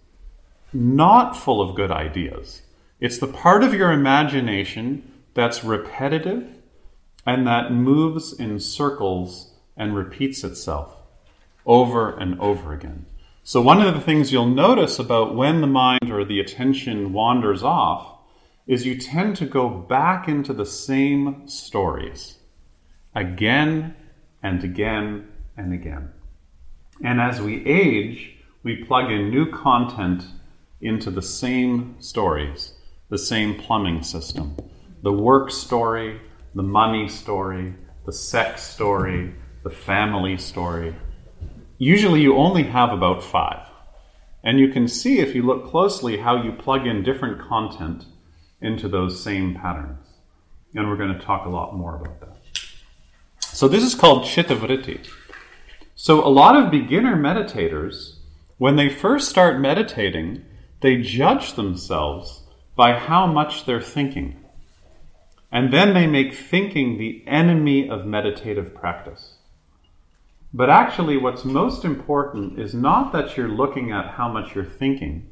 not 0.72 1.36
full 1.36 1.60
of 1.60 1.74
good 1.74 1.90
ideas. 1.90 2.62
It's 3.00 3.18
the 3.18 3.26
part 3.26 3.64
of 3.64 3.74
your 3.74 3.90
imagination 3.90 5.10
that's 5.34 5.64
repetitive 5.64 6.48
and 7.26 7.46
that 7.46 7.72
moves 7.72 8.32
in 8.32 8.60
circles 8.60 9.52
and 9.76 9.96
repeats 9.96 10.44
itself 10.44 10.96
over 11.66 12.16
and 12.16 12.38
over 12.40 12.72
again. 12.72 13.06
So, 13.44 13.60
one 13.60 13.82
of 13.82 13.92
the 13.94 14.00
things 14.00 14.32
you'll 14.32 14.46
notice 14.46 15.00
about 15.00 15.34
when 15.34 15.62
the 15.62 15.66
mind 15.66 16.12
or 16.12 16.24
the 16.24 16.38
attention 16.38 17.12
wanders 17.12 17.64
off 17.64 18.18
is 18.68 18.86
you 18.86 18.96
tend 18.96 19.34
to 19.36 19.46
go 19.46 19.68
back 19.68 20.28
into 20.28 20.52
the 20.52 20.64
same 20.64 21.48
stories 21.48 22.38
again 23.16 23.96
and 24.44 24.62
again 24.62 25.28
and 25.56 25.74
again. 25.74 26.10
And 27.02 27.20
as 27.20 27.40
we 27.40 27.66
age, 27.66 28.36
we 28.62 28.84
plug 28.84 29.10
in 29.10 29.30
new 29.30 29.50
content 29.50 30.24
into 30.80 31.10
the 31.10 31.22
same 31.22 31.96
stories, 31.98 32.74
the 33.08 33.18
same 33.18 33.56
plumbing 33.56 34.04
system. 34.04 34.56
The 35.02 35.12
work 35.12 35.50
story, 35.50 36.20
the 36.54 36.62
money 36.62 37.08
story, 37.08 37.74
the 38.06 38.12
sex 38.12 38.62
story, 38.62 39.34
the 39.64 39.70
family 39.70 40.36
story. 40.36 40.94
Usually 41.84 42.20
you 42.20 42.36
only 42.36 42.62
have 42.62 42.92
about 42.92 43.24
five. 43.24 43.66
And 44.44 44.60
you 44.60 44.68
can 44.68 44.86
see 44.86 45.18
if 45.18 45.34
you 45.34 45.42
look 45.42 45.68
closely 45.68 46.18
how 46.18 46.40
you 46.40 46.52
plug 46.52 46.86
in 46.86 47.02
different 47.02 47.40
content 47.40 48.04
into 48.60 48.88
those 48.88 49.20
same 49.20 49.56
patterns. 49.56 50.06
And 50.76 50.88
we're 50.88 50.96
going 50.96 51.18
to 51.18 51.24
talk 51.24 51.44
a 51.44 51.48
lot 51.48 51.74
more 51.74 51.96
about 51.96 52.20
that. 52.20 52.36
So 53.40 53.66
this 53.66 53.82
is 53.82 53.96
called 53.96 54.22
chittavritti. 54.22 55.08
So 55.96 56.24
a 56.24 56.30
lot 56.30 56.54
of 56.54 56.70
beginner 56.70 57.16
meditators, 57.16 58.18
when 58.58 58.76
they 58.76 58.88
first 58.88 59.28
start 59.28 59.58
meditating, 59.58 60.44
they 60.82 61.02
judge 61.02 61.54
themselves 61.54 62.44
by 62.76 62.96
how 62.96 63.26
much 63.26 63.66
they're 63.66 63.80
thinking. 63.80 64.36
And 65.50 65.72
then 65.72 65.94
they 65.94 66.06
make 66.06 66.32
thinking 66.32 66.96
the 66.96 67.24
enemy 67.26 67.90
of 67.90 68.06
meditative 68.06 68.72
practice. 68.72 69.38
But 70.54 70.68
actually, 70.68 71.16
what's 71.16 71.44
most 71.44 71.84
important 71.84 72.58
is 72.58 72.74
not 72.74 73.12
that 73.12 73.36
you're 73.36 73.48
looking 73.48 73.90
at 73.90 74.12
how 74.12 74.28
much 74.28 74.54
you're 74.54 74.64
thinking, 74.64 75.30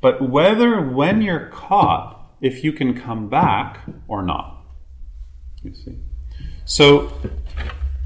but 0.00 0.30
whether 0.30 0.80
when 0.80 1.20
you're 1.20 1.48
caught, 1.48 2.16
if 2.40 2.64
you 2.64 2.72
can 2.72 2.98
come 2.98 3.28
back 3.28 3.80
or 4.08 4.22
not. 4.22 4.64
You 5.62 5.74
see? 5.74 5.98
So, 6.64 7.12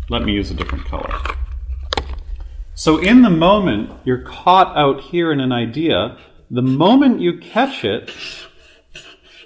let 0.08 0.22
me 0.22 0.32
use 0.32 0.50
a 0.50 0.54
different 0.54 0.84
color. 0.86 1.14
So, 2.74 2.98
in 2.98 3.22
the 3.22 3.30
moment, 3.30 3.92
you're 4.04 4.22
caught 4.22 4.76
out 4.76 5.02
here 5.02 5.30
in 5.32 5.40
an 5.40 5.52
idea, 5.52 6.18
the 6.50 6.62
moment 6.62 7.20
you 7.20 7.38
catch 7.38 7.84
it 7.84 8.10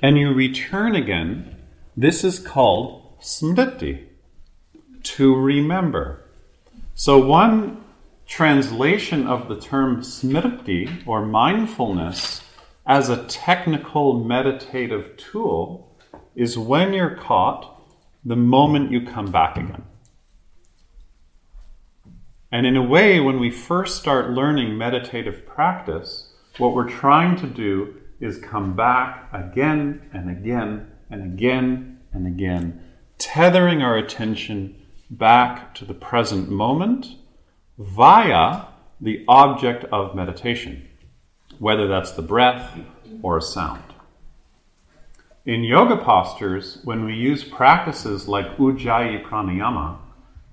and 0.02 0.16
you 0.16 0.32
return 0.32 0.94
again, 0.94 1.56
this 1.96 2.24
is 2.24 2.38
called 2.38 3.18
smriti, 3.20 4.06
to 5.02 5.34
remember. 5.34 6.23
So, 6.96 7.18
one 7.18 7.84
translation 8.24 9.26
of 9.26 9.48
the 9.48 9.58
term 9.58 10.02
smriti 10.02 11.04
or 11.06 11.26
mindfulness 11.26 12.42
as 12.86 13.08
a 13.08 13.24
technical 13.24 14.22
meditative 14.22 15.16
tool 15.16 15.98
is 16.36 16.56
when 16.56 16.92
you're 16.92 17.16
caught, 17.16 17.82
the 18.24 18.36
moment 18.36 18.92
you 18.92 19.04
come 19.04 19.30
back 19.30 19.56
again. 19.56 19.82
And 22.52 22.64
in 22.64 22.76
a 22.76 22.82
way, 22.82 23.18
when 23.18 23.40
we 23.40 23.50
first 23.50 23.98
start 23.98 24.30
learning 24.30 24.78
meditative 24.78 25.44
practice, 25.44 26.32
what 26.58 26.74
we're 26.74 26.88
trying 26.88 27.36
to 27.36 27.46
do 27.48 27.96
is 28.20 28.38
come 28.38 28.76
back 28.76 29.28
again 29.32 30.08
and 30.12 30.30
again 30.30 30.92
and 31.10 31.34
again 31.34 31.98
and 32.12 32.28
again, 32.28 32.84
tethering 33.18 33.82
our 33.82 33.98
attention 33.98 34.76
back 35.16 35.74
to 35.76 35.84
the 35.84 35.94
present 35.94 36.50
moment 36.50 37.16
via 37.78 38.66
the 39.00 39.24
object 39.28 39.84
of 39.92 40.14
meditation, 40.14 40.88
whether 41.58 41.86
that's 41.88 42.12
the 42.12 42.22
breath 42.22 42.78
or 43.22 43.38
a 43.38 43.42
sound. 43.42 43.82
In 45.46 45.62
yoga 45.62 45.96
postures, 45.96 46.78
when 46.84 47.04
we 47.04 47.14
use 47.14 47.44
practices 47.44 48.26
like 48.26 48.56
Ujjayi 48.56 49.24
Pranayama, 49.24 49.98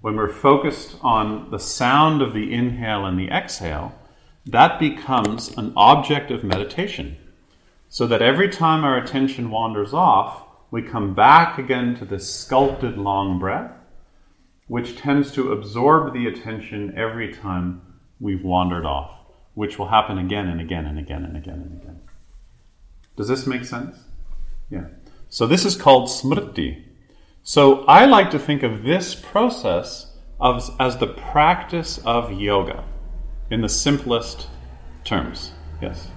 when 0.01 0.15
we're 0.15 0.33
focused 0.33 0.97
on 1.01 1.49
the 1.49 1.59
sound 1.59 2.21
of 2.21 2.33
the 2.33 2.51
inhale 2.53 3.05
and 3.05 3.17
the 3.17 3.29
exhale, 3.29 3.95
that 4.45 4.79
becomes 4.79 5.55
an 5.57 5.71
object 5.77 6.31
of 6.31 6.43
meditation. 6.43 7.15
So 7.87 8.07
that 8.07 8.21
every 8.21 8.49
time 8.49 8.83
our 8.83 8.97
attention 8.97 9.51
wanders 9.51 9.93
off, 9.93 10.43
we 10.71 10.81
come 10.81 11.13
back 11.13 11.57
again 11.57 11.95
to 11.97 12.05
this 12.05 12.33
sculpted 12.33 12.97
long 12.97 13.39
breath, 13.39 13.71
which 14.71 14.95
tends 14.95 15.33
to 15.33 15.51
absorb 15.51 16.13
the 16.13 16.27
attention 16.27 16.93
every 16.95 17.33
time 17.33 17.81
we've 18.21 18.45
wandered 18.45 18.85
off, 18.85 19.11
which 19.53 19.77
will 19.77 19.89
happen 19.89 20.17
again 20.17 20.47
and 20.47 20.61
again 20.61 20.85
and 20.85 20.97
again 20.97 21.25
and 21.25 21.35
again 21.35 21.55
and 21.55 21.81
again. 21.81 21.99
Does 23.17 23.27
this 23.27 23.45
make 23.45 23.65
sense? 23.65 23.97
Yeah. 24.69 24.85
So 25.27 25.45
this 25.45 25.65
is 25.65 25.75
called 25.75 26.07
smriti. 26.07 26.85
So 27.43 27.83
I 27.83 28.05
like 28.05 28.31
to 28.31 28.39
think 28.39 28.63
of 28.63 28.83
this 28.83 29.13
process 29.13 30.15
of, 30.39 30.63
as 30.79 30.95
the 30.95 31.07
practice 31.07 31.97
of 32.05 32.31
yoga 32.31 32.85
in 33.49 33.59
the 33.59 33.67
simplest 33.67 34.47
terms. 35.03 35.51
Yes? 35.81 36.07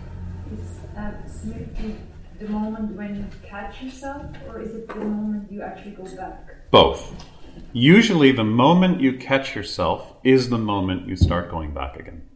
Is 0.57 0.79
uh, 0.97 1.11
smriti 1.27 1.97
the 2.39 2.49
moment 2.51 2.95
when 2.95 3.17
you 3.17 3.27
catch 3.43 3.83
yourself, 3.83 4.27
or 4.47 4.61
is 4.61 4.77
it 4.77 4.87
the 4.87 4.95
moment 4.95 5.51
you 5.51 5.61
actually 5.61 5.97
go 5.97 6.05
back? 6.17 6.71
Both. 6.71 7.34
Usually, 7.73 8.33
the 8.33 8.45
moment 8.45 9.01
you 9.01 9.15
catch 9.15 9.55
yourself 9.55 10.15
is 10.23 10.49
the 10.49 10.59
moment 10.59 11.09
you 11.09 11.17
start 11.17 11.51
going 11.51 11.75
back 11.75 11.99
again. 11.99 12.29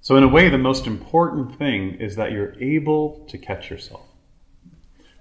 So, 0.00 0.16
in 0.16 0.22
a 0.22 0.28
way, 0.28 0.48
the 0.48 0.58
most 0.58 0.86
important 0.86 1.58
thing 1.58 1.94
is 1.94 2.16
that 2.16 2.32
you're 2.32 2.54
able 2.60 3.24
to 3.28 3.38
catch 3.38 3.70
yourself. 3.70 4.02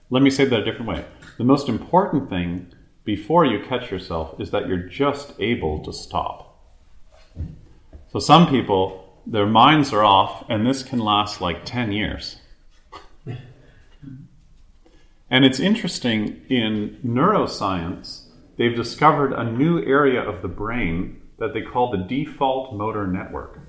Let 0.09 0.21
me 0.21 0.29
say 0.29 0.45
that 0.45 0.59
a 0.59 0.65
different 0.65 0.87
way. 0.87 1.05
The 1.37 1.43
most 1.43 1.69
important 1.69 2.29
thing 2.29 2.67
before 3.03 3.45
you 3.45 3.63
catch 3.67 3.91
yourself 3.91 4.39
is 4.39 4.51
that 4.51 4.67
you're 4.67 4.77
just 4.77 5.33
able 5.39 5.83
to 5.83 5.91
stop. 5.91 6.49
So 8.11 8.19
some 8.19 8.47
people, 8.47 9.11
their 9.25 9.47
minds 9.47 9.91
are 9.91 10.03
off, 10.03 10.45
and 10.49 10.67
this 10.67 10.83
can 10.83 10.99
last 10.99 11.41
like 11.41 11.65
10 11.65 11.91
years. 11.91 12.37
and 13.25 13.39
it's 15.45 15.59
interesting 15.59 16.41
in 16.49 16.99
neuroscience, 17.03 18.22
they've 18.57 18.75
discovered 18.75 19.33
a 19.33 19.43
new 19.43 19.83
area 19.83 20.21
of 20.21 20.41
the 20.41 20.47
brain 20.47 21.21
that 21.39 21.53
they 21.53 21.61
call 21.61 21.91
the 21.91 21.97
default 21.97 22.73
mode 22.73 23.11
network. 23.11 23.59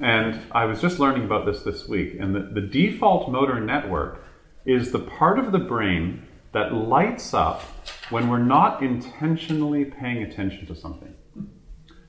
And 0.00 0.40
I 0.52 0.64
was 0.66 0.80
just 0.80 0.98
learning 0.98 1.24
about 1.24 1.44
this 1.44 1.62
this 1.62 1.88
week, 1.88 2.16
and 2.20 2.34
the, 2.34 2.40
the 2.40 2.60
default 2.60 3.30
mode 3.30 3.62
network 3.62 4.24
is 4.64 4.92
the 4.92 4.98
part 4.98 5.38
of 5.38 5.50
the 5.50 5.58
brain 5.58 6.22
that 6.52 6.72
lights 6.72 7.34
up 7.34 7.62
when 8.10 8.28
we're 8.28 8.38
not 8.38 8.82
intentionally 8.82 9.84
paying 9.84 10.22
attention 10.22 10.66
to 10.66 10.74
something. 10.74 11.14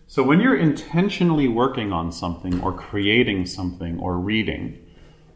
So, 0.08 0.24
when 0.24 0.40
you're 0.40 0.58
intentionally 0.58 1.48
working 1.48 1.92
on 1.92 2.12
something 2.12 2.62
or 2.62 2.74
creating 2.74 3.46
something 3.46 4.00
or 4.00 4.18
reading, 4.18 4.84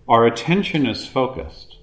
our 0.08 0.26
attention 0.26 0.86
is 0.86 1.06
focused. 1.06 1.78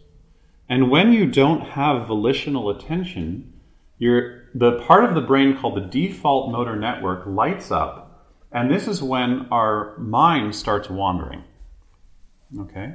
And 0.68 0.90
when 0.90 1.12
you 1.12 1.26
don't 1.26 1.61
have 1.70 2.06
volitional 2.06 2.68
attention, 2.70 3.52
the 4.00 4.82
part 4.86 5.04
of 5.04 5.14
the 5.14 5.20
brain 5.20 5.56
called 5.56 5.76
the 5.76 5.82
default 5.82 6.50
mode 6.50 6.78
network 6.78 7.26
lights 7.26 7.70
up, 7.70 8.26
and 8.50 8.70
this 8.70 8.88
is 8.88 9.02
when 9.02 9.46
our 9.50 9.96
mind 9.98 10.54
starts 10.56 10.88
wandering. 10.88 11.44
Okay? 12.58 12.94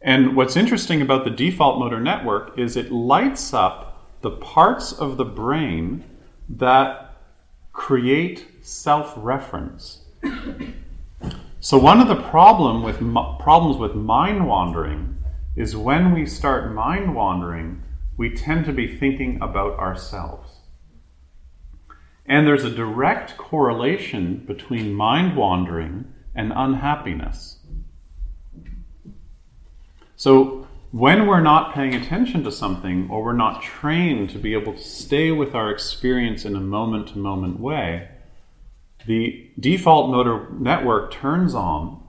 And 0.00 0.36
what's 0.36 0.56
interesting 0.56 1.00
about 1.00 1.24
the 1.24 1.30
default 1.30 1.78
mode 1.78 2.02
network 2.02 2.58
is 2.58 2.76
it 2.76 2.90
lights 2.90 3.54
up 3.54 4.20
the 4.20 4.32
parts 4.32 4.92
of 4.92 5.16
the 5.16 5.24
brain 5.24 6.04
that 6.48 7.16
create 7.72 8.46
self 8.62 9.14
reference. 9.16 10.00
so, 11.60 11.78
one 11.78 12.00
of 12.00 12.08
the 12.08 12.20
problem 12.30 12.82
with, 12.82 12.98
problems 13.38 13.76
with 13.76 13.94
mind 13.94 14.46
wandering 14.46 15.18
is 15.54 15.76
when 15.76 16.12
we 16.12 16.26
start 16.26 16.72
mind 16.72 17.14
wandering, 17.14 17.82
we 18.16 18.34
tend 18.34 18.64
to 18.66 18.72
be 18.72 18.96
thinking 18.96 19.40
about 19.40 19.78
ourselves. 19.78 20.58
And 22.26 22.46
there's 22.46 22.64
a 22.64 22.70
direct 22.70 23.36
correlation 23.36 24.44
between 24.46 24.94
mind 24.94 25.36
wandering 25.36 26.12
and 26.34 26.52
unhappiness. 26.54 27.58
So, 30.16 30.68
when 30.92 31.26
we're 31.26 31.40
not 31.40 31.74
paying 31.74 31.94
attention 31.94 32.44
to 32.44 32.52
something 32.52 33.08
or 33.10 33.24
we're 33.24 33.32
not 33.32 33.62
trained 33.62 34.28
to 34.30 34.38
be 34.38 34.52
able 34.52 34.74
to 34.74 34.82
stay 34.82 35.30
with 35.30 35.54
our 35.54 35.70
experience 35.70 36.44
in 36.44 36.54
a 36.54 36.60
moment 36.60 37.08
to 37.08 37.18
moment 37.18 37.58
way, 37.58 38.08
the 39.06 39.50
default 39.58 40.10
mode 40.10 40.60
network 40.60 41.12
turns 41.12 41.54
on 41.54 42.02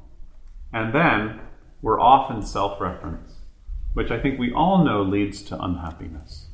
and 0.73 0.93
then 0.93 1.39
we're 1.81 1.99
off 1.99 2.31
in 2.31 2.41
self 2.41 2.81
reference, 2.81 3.32
which 3.93 4.11
I 4.11 4.19
think 4.19 4.39
we 4.39 4.51
all 4.51 4.83
know 4.83 5.01
leads 5.01 5.41
to 5.43 5.61
unhappiness. 5.61 6.47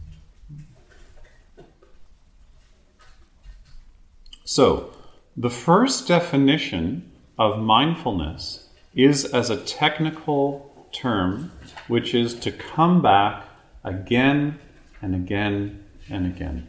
So, 4.44 4.94
the 5.38 5.50
first 5.50 6.08
definition 6.08 7.12
of 7.38 7.60
mindfulness 7.60 8.68
is 8.94 9.26
as 9.26 9.50
a 9.50 9.58
technical 9.58 10.90
term, 10.92 11.52
which 11.88 12.14
is 12.14 12.34
to 12.40 12.52
come 12.52 13.02
back 13.02 13.46
again 13.84 14.60
and 15.02 15.16
again 15.16 15.86
and 16.10 16.26
again. 16.26 16.68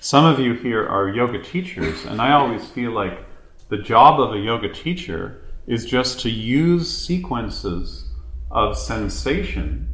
Some 0.00 0.24
of 0.24 0.38
you 0.38 0.54
here 0.54 0.86
are 0.86 1.08
yoga 1.08 1.42
teachers, 1.42 2.04
and 2.04 2.20
I 2.20 2.32
always 2.32 2.68
feel 2.68 2.90
like 2.90 3.24
the 3.68 3.78
job 3.78 4.20
of 4.20 4.34
a 4.34 4.38
yoga 4.38 4.68
teacher 4.68 5.40
is 5.66 5.84
just 5.84 6.20
to 6.20 6.30
use 6.30 6.90
sequences 6.90 8.10
of 8.50 8.76
sensation 8.76 9.88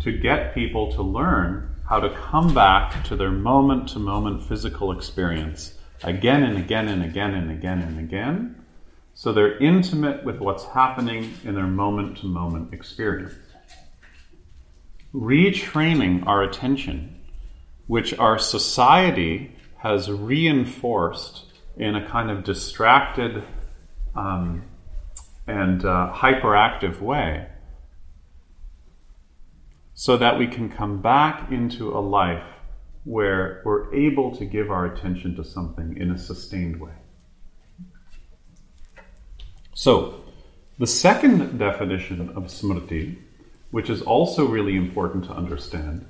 to 0.00 0.12
get 0.12 0.54
people 0.54 0.92
to 0.92 1.02
learn 1.02 1.74
how 1.88 2.00
to 2.00 2.10
come 2.10 2.54
back 2.54 3.04
to 3.04 3.16
their 3.16 3.30
moment 3.30 3.88
to 3.88 3.98
moment 3.98 4.42
physical 4.42 4.92
experience 4.92 5.78
again 6.02 6.42
and 6.42 6.58
again 6.58 6.88
and 6.88 7.02
again 7.02 7.34
and 7.34 7.50
again 7.50 7.80
and 7.80 7.98
again 7.98 8.64
so 9.14 9.32
they're 9.32 9.56
intimate 9.58 10.24
with 10.24 10.40
what's 10.40 10.64
happening 10.64 11.34
in 11.44 11.54
their 11.54 11.68
moment 11.68 12.18
to 12.18 12.26
moment 12.26 12.74
experience. 12.74 13.32
Retraining 15.14 16.26
our 16.26 16.42
attention, 16.42 17.20
which 17.86 18.12
our 18.18 18.38
society 18.38 19.54
has 19.78 20.10
reinforced 20.10 21.44
in 21.76 21.94
a 21.94 22.08
kind 22.08 22.28
of 22.28 22.42
distracted 22.42 23.44
um, 24.16 24.64
and 25.46 25.84
uh, 25.84 26.12
hyperactive 26.14 27.00
way, 27.00 27.46
so 29.94 30.16
that 30.16 30.38
we 30.38 30.46
can 30.46 30.68
come 30.68 31.00
back 31.00 31.50
into 31.50 31.96
a 31.96 32.00
life 32.00 32.44
where 33.04 33.62
we're 33.64 33.94
able 33.94 34.34
to 34.36 34.44
give 34.44 34.70
our 34.70 34.86
attention 34.86 35.36
to 35.36 35.44
something 35.44 35.96
in 35.96 36.10
a 36.10 36.18
sustained 36.18 36.80
way. 36.80 36.92
So, 39.74 40.22
the 40.78 40.86
second 40.86 41.58
definition 41.58 42.30
of 42.30 42.44
smriti, 42.44 43.18
which 43.70 43.90
is 43.90 44.02
also 44.02 44.46
really 44.46 44.76
important 44.76 45.24
to 45.24 45.32
understand, 45.32 46.06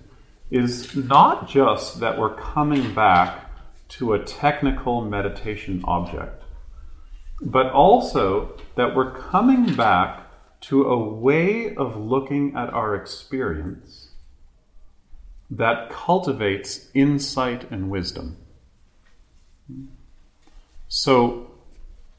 is 0.50 0.94
not 0.94 1.48
just 1.48 2.00
that 2.00 2.18
we're 2.18 2.36
coming 2.36 2.94
back 2.94 3.50
to 3.88 4.12
a 4.14 4.24
technical 4.24 5.00
meditation 5.00 5.82
object, 5.84 6.43
but 7.44 7.70
also 7.70 8.56
that 8.74 8.96
we're 8.96 9.12
coming 9.12 9.74
back 9.74 10.22
to 10.62 10.84
a 10.84 10.98
way 10.98 11.74
of 11.74 11.96
looking 11.96 12.56
at 12.56 12.72
our 12.72 12.94
experience 12.96 14.08
that 15.50 15.90
cultivates 15.90 16.88
insight 16.94 17.70
and 17.70 17.90
wisdom. 17.90 18.36
So, 20.88 21.50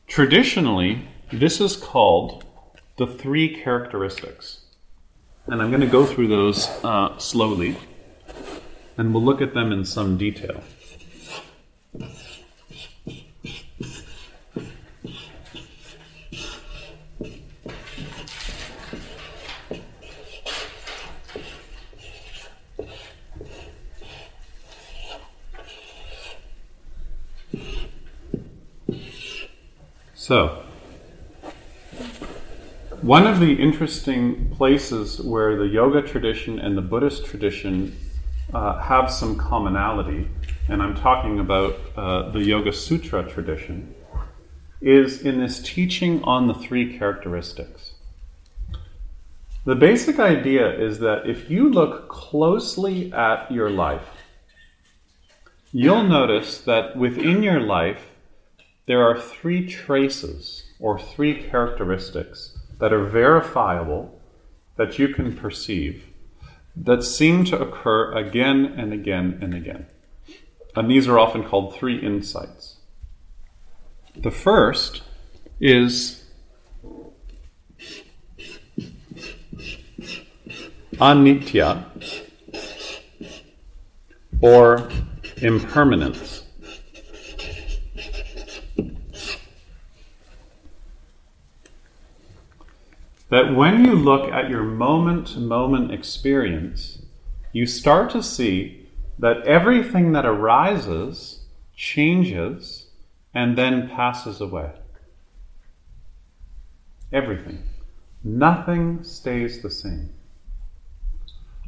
traditionally, 0.08 1.08
this 1.32 1.60
is 1.60 1.76
called 1.76 2.46
the 2.98 3.08
three 3.08 3.50
characteristics. 3.64 4.62
And 5.48 5.62
I'm 5.62 5.70
going 5.70 5.82
to 5.82 5.88
go 5.88 6.06
through 6.06 6.28
those 6.28 6.68
uh, 6.84 7.18
slowly, 7.18 7.78
and 8.98 9.14
we'll 9.14 9.24
look 9.24 9.42
at 9.42 9.54
them 9.54 9.72
in 9.72 9.86
some 9.86 10.18
detail. 10.18 10.64
So, 30.28 30.64
one 33.02 33.28
of 33.28 33.40
the 33.40 33.54
interesting 33.54 34.50
places 34.56 35.22
where 35.22 35.56
the 35.56 35.68
yoga 35.68 36.02
tradition 36.02 36.58
and 36.58 36.76
the 36.76 36.82
Buddhist 36.82 37.28
tradition 37.28 37.96
uh, 38.52 38.80
have 38.80 39.12
some 39.12 39.38
commonality, 39.38 40.28
and 40.68 40.82
I'm 40.82 40.96
talking 40.96 41.40
about 41.40 41.80
uh, 41.96 42.32
the 42.32 42.42
Yoga 42.42 42.74
Sutra 42.74 43.30
tradition, 43.30 43.94
is 44.82 45.22
in 45.22 45.40
this 45.40 45.62
teaching 45.62 46.24
on 46.24 46.48
the 46.48 46.56
three 46.56 46.98
characteristics. 46.98 47.94
The 49.66 49.76
basic 49.76 50.18
idea 50.18 50.68
is 50.76 50.98
that 51.02 51.30
if 51.30 51.52
you 51.52 51.70
look 51.70 52.10
closely 52.10 53.14
at 53.14 53.52
your 53.52 53.70
life, 53.70 54.10
you'll 55.72 56.02
notice 56.02 56.62
that 56.62 56.98
within 56.98 57.44
your 57.44 57.60
life 57.60 58.14
there 58.88 59.04
are 59.04 59.19
three 59.19 59.67
traces 59.67 60.63
or 60.80 61.00
three 61.00 61.41
characteristics 61.43 62.58
that 62.80 62.93
are 62.93 63.04
verifiable 63.04 64.21
that 64.76 65.00
you 65.00 65.08
can 65.08 65.36
perceive 65.36 66.06
that 66.76 67.04
seem 67.04 67.45
to 67.45 67.58
occur 67.60 68.12
again 68.13 68.65
and 68.65 68.91
again 68.91 69.39
and 69.41 69.54
again. 69.54 69.88
And 70.76 70.91
these 70.91 71.08
are 71.08 71.17
often 71.17 71.43
called 71.43 71.74
three 71.74 71.98
insights. 71.98 72.78
The 74.15 74.32
first 74.32 75.02
is 75.60 76.26
anitya 81.00 81.86
or 84.41 84.89
impermanence. 85.38 86.35
That 93.30 93.56
when 93.56 93.84
you 93.84 93.94
look 93.94 94.32
at 94.32 94.50
your 94.50 94.64
moment 94.64 95.28
to 95.28 95.40
moment 95.40 95.92
experience, 95.92 97.02
you 97.52 97.66
start 97.66 98.12
to 98.12 98.22
see 98.22 98.88
that 99.18 99.48
everything 99.48 100.12
that 100.12 100.26
arises 100.26 101.46
changes 101.76 102.88
and 103.34 103.58
then 103.58 103.90
passes 103.90 104.42
away. 104.42 104.72
Everything. 107.12 107.64
Nothing 108.24 109.04
stays 109.04 109.62
the 109.62 109.70
same. 109.70 110.14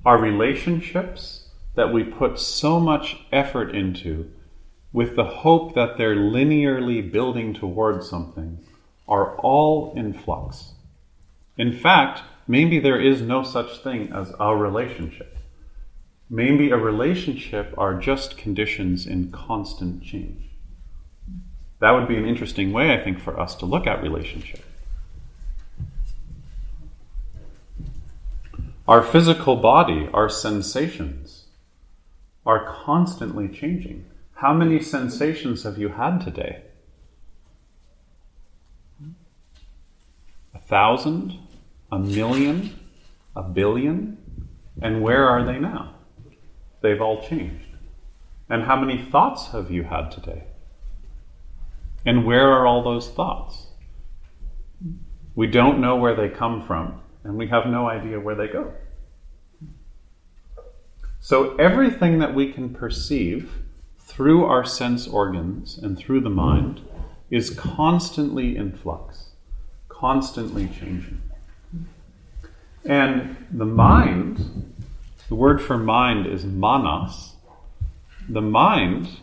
Our 0.06 0.20
relationships 0.20 1.50
that 1.76 1.94
we 1.94 2.04
put 2.04 2.40
so 2.40 2.80
much 2.80 3.26
effort 3.32 3.76
into 3.76 4.32
with 4.94 5.16
the 5.16 5.26
hope 5.26 5.76
that 5.76 5.98
they're 5.98 6.16
linearly 6.16 7.12
building 7.12 7.54
towards 7.54 8.10
something 8.10 8.60
are 9.08 9.38
all 9.38 9.94
in 9.96 10.14
flux. 10.14 10.74
In 11.58 11.74
fact, 11.74 12.22
maybe 12.48 12.80
there 12.80 13.02
is 13.02 13.22
no 13.22 13.44
such 13.44 13.80
thing 13.80 14.12
as 14.14 14.34
a 14.40 14.56
relationship. 14.56 15.38
Maybe 16.30 16.70
a 16.70 16.78
relationship 16.78 17.74
are 17.78 18.00
just 18.00 18.38
conditions 18.38 19.08
in 19.08 19.32
constant 19.32 20.04
change. 20.04 20.50
That 21.80 21.92
would 21.92 22.08
be 22.08 22.18
an 22.18 22.26
interesting 22.26 22.74
way, 22.74 22.94
I 22.94 23.04
think, 23.04 23.20
for 23.20 23.40
us 23.40 23.56
to 23.56 23.66
look 23.66 23.88
at 23.88 24.02
relationship. 24.02 24.64
Our 28.88 29.04
physical 29.04 29.58
body, 29.58 30.10
our 30.14 30.30
sensations, 30.30 31.46
are 32.46 32.66
constantly 32.66 33.48
changing. 33.50 34.06
How 34.36 34.54
many 34.54 34.80
sensations 34.82 35.64
have 35.64 35.78
you 35.78 35.90
had 35.90 36.20
today? 36.20 36.62
A 40.54 40.60
thousand? 40.60 41.38
A 41.92 42.00
million, 42.00 42.78
a 43.36 43.44
billion, 43.44 44.18
and 44.82 45.02
where 45.02 45.28
are 45.28 45.46
they 45.46 45.60
now? 45.60 45.96
They've 46.82 47.02
all 47.02 47.28
changed. 47.28 47.66
And 48.50 48.64
how 48.64 48.80
many 48.80 49.02
thoughts 49.04 49.52
have 49.52 49.72
you 49.72 49.84
had 49.84 50.10
today? 50.10 50.46
And 52.06 52.26
where 52.26 52.50
are 52.52 52.66
all 52.66 52.84
those 52.84 53.10
thoughts? 53.10 53.68
We 55.36 55.48
don't 55.48 55.80
know 55.82 55.98
where 55.98 56.16
they 56.16 56.30
come 56.30 56.66
from, 56.66 57.02
and 57.24 57.38
we 57.38 57.48
have 57.48 57.66
no 57.68 57.88
idea 57.88 58.20
where 58.20 58.36
they 58.36 58.48
go. 58.48 58.74
So, 61.20 61.56
everything 61.58 62.20
that 62.20 62.34
we 62.34 62.54
can 62.54 62.74
perceive 62.74 63.52
through 64.00 64.46
our 64.46 64.64
sense 64.64 65.08
organs 65.08 65.78
and 65.78 65.98
through 65.98 66.22
the 66.22 66.30
mind 66.30 66.82
is 67.30 67.50
constantly 67.50 68.56
in 68.56 68.72
flux, 68.72 69.32
constantly 69.90 70.68
changing. 70.68 71.22
And 72.86 73.36
the 73.52 73.66
mind, 73.66 74.74
the 75.28 75.36
word 75.36 75.62
for 75.62 75.78
mind 75.78 76.26
is 76.26 76.46
manas. 76.46 77.36
The 78.30 78.42
mind, 78.42 79.20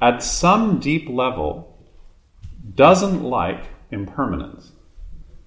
at 0.00 0.22
some 0.22 0.80
deep 0.80 1.08
level, 1.08 1.78
doesn't 2.74 3.22
like 3.22 3.64
impermanence. 3.90 4.72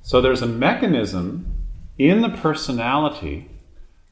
So 0.02 0.20
there's 0.20 0.42
a 0.42 0.48
mechanism 0.48 1.56
in 1.98 2.22
the 2.22 2.30
personality 2.30 3.50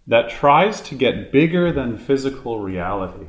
that 0.08 0.30
tries 0.30 0.82
to 0.82 0.96
get 0.96 1.32
bigger 1.32 1.72
than 1.72 1.98
physical 1.98 2.60
reality, 2.60 3.28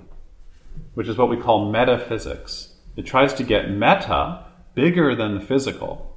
which 0.95 1.09
is 1.09 1.17
what 1.17 1.29
we 1.29 1.37
call 1.37 1.71
metaphysics. 1.71 2.75
It 2.97 3.07
tries 3.07 3.33
to 3.35 3.45
get 3.45 3.71
meta 3.71 4.45
bigger 4.75 5.15
than 5.15 5.35
the 5.35 5.45
physical 5.45 6.12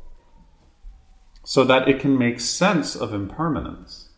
so 1.45 1.63
that 1.63 1.87
it 1.87 1.99
can 1.99 2.17
make 2.17 2.39
sense 2.39 2.95
of 2.95 3.13
impermanence. 3.13 4.09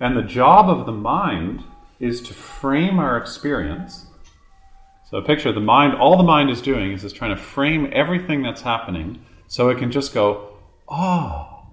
And 0.00 0.16
the 0.16 0.22
job 0.22 0.68
of 0.68 0.86
the 0.86 0.92
mind 0.92 1.62
is 2.00 2.22
to 2.22 2.34
frame 2.34 2.98
our 2.98 3.18
experience. 3.18 4.06
So, 5.08 5.20
picture 5.20 5.52
the 5.52 5.60
mind, 5.60 5.94
all 5.94 6.16
the 6.16 6.22
mind 6.22 6.48
is 6.48 6.62
doing 6.62 6.90
is 6.92 7.02
just 7.02 7.14
trying 7.14 7.36
to 7.36 7.40
frame 7.40 7.90
everything 7.92 8.42
that's 8.42 8.62
happening 8.62 9.22
so 9.46 9.68
it 9.68 9.78
can 9.78 9.92
just 9.92 10.14
go, 10.14 10.56
oh, 10.88 11.66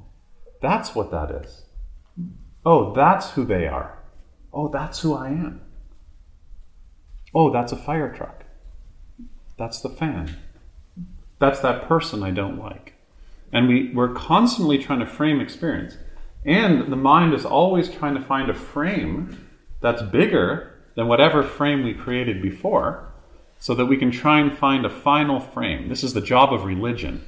that's 0.62 0.94
what 0.94 1.10
that 1.12 1.32
is. 1.32 1.64
Oh, 2.66 2.94
that's 2.94 3.32
who 3.32 3.46
they 3.46 3.66
are. 3.66 3.98
Oh, 4.52 4.68
that's 4.68 5.00
who 5.00 5.16
I 5.16 5.30
am. 5.30 5.62
Oh, 7.34 7.50
that's 7.50 7.72
a 7.72 7.78
fire 7.78 8.14
truck. 8.14 8.44
That's 9.58 9.80
the 9.80 9.90
fan. 9.90 10.36
That's 11.40 11.62
that 11.62 11.88
person 11.88 12.24
I 12.24 12.32
don't 12.32 12.60
like. 12.60 12.99
And 13.52 13.68
we, 13.68 13.92
we're 13.94 14.14
constantly 14.14 14.78
trying 14.78 15.00
to 15.00 15.06
frame 15.06 15.42
experience. 15.42 15.98
And 16.46 16.92
the 16.92 16.96
mind 16.96 17.34
is 17.34 17.46
always 17.46 17.90
trying 17.90 18.16
to 18.16 18.22
find 18.22 18.50
a 18.50 18.54
frame 18.54 19.48
that's 19.82 20.02
bigger 20.02 20.76
than 20.96 21.08
whatever 21.08 21.44
frame 21.44 21.84
we 21.84 21.94
created 21.94 22.42
before 22.42 23.12
so 23.60 23.76
that 23.76 23.86
we 23.86 23.98
can 23.98 24.12
try 24.12 24.40
and 24.40 24.58
find 24.58 24.86
a 24.86 24.90
final 24.90 25.40
frame. 25.40 25.90
This 25.90 26.04
is 26.04 26.14
the 26.14 26.22
job 26.22 26.54
of 26.54 26.64
religion. 26.64 27.26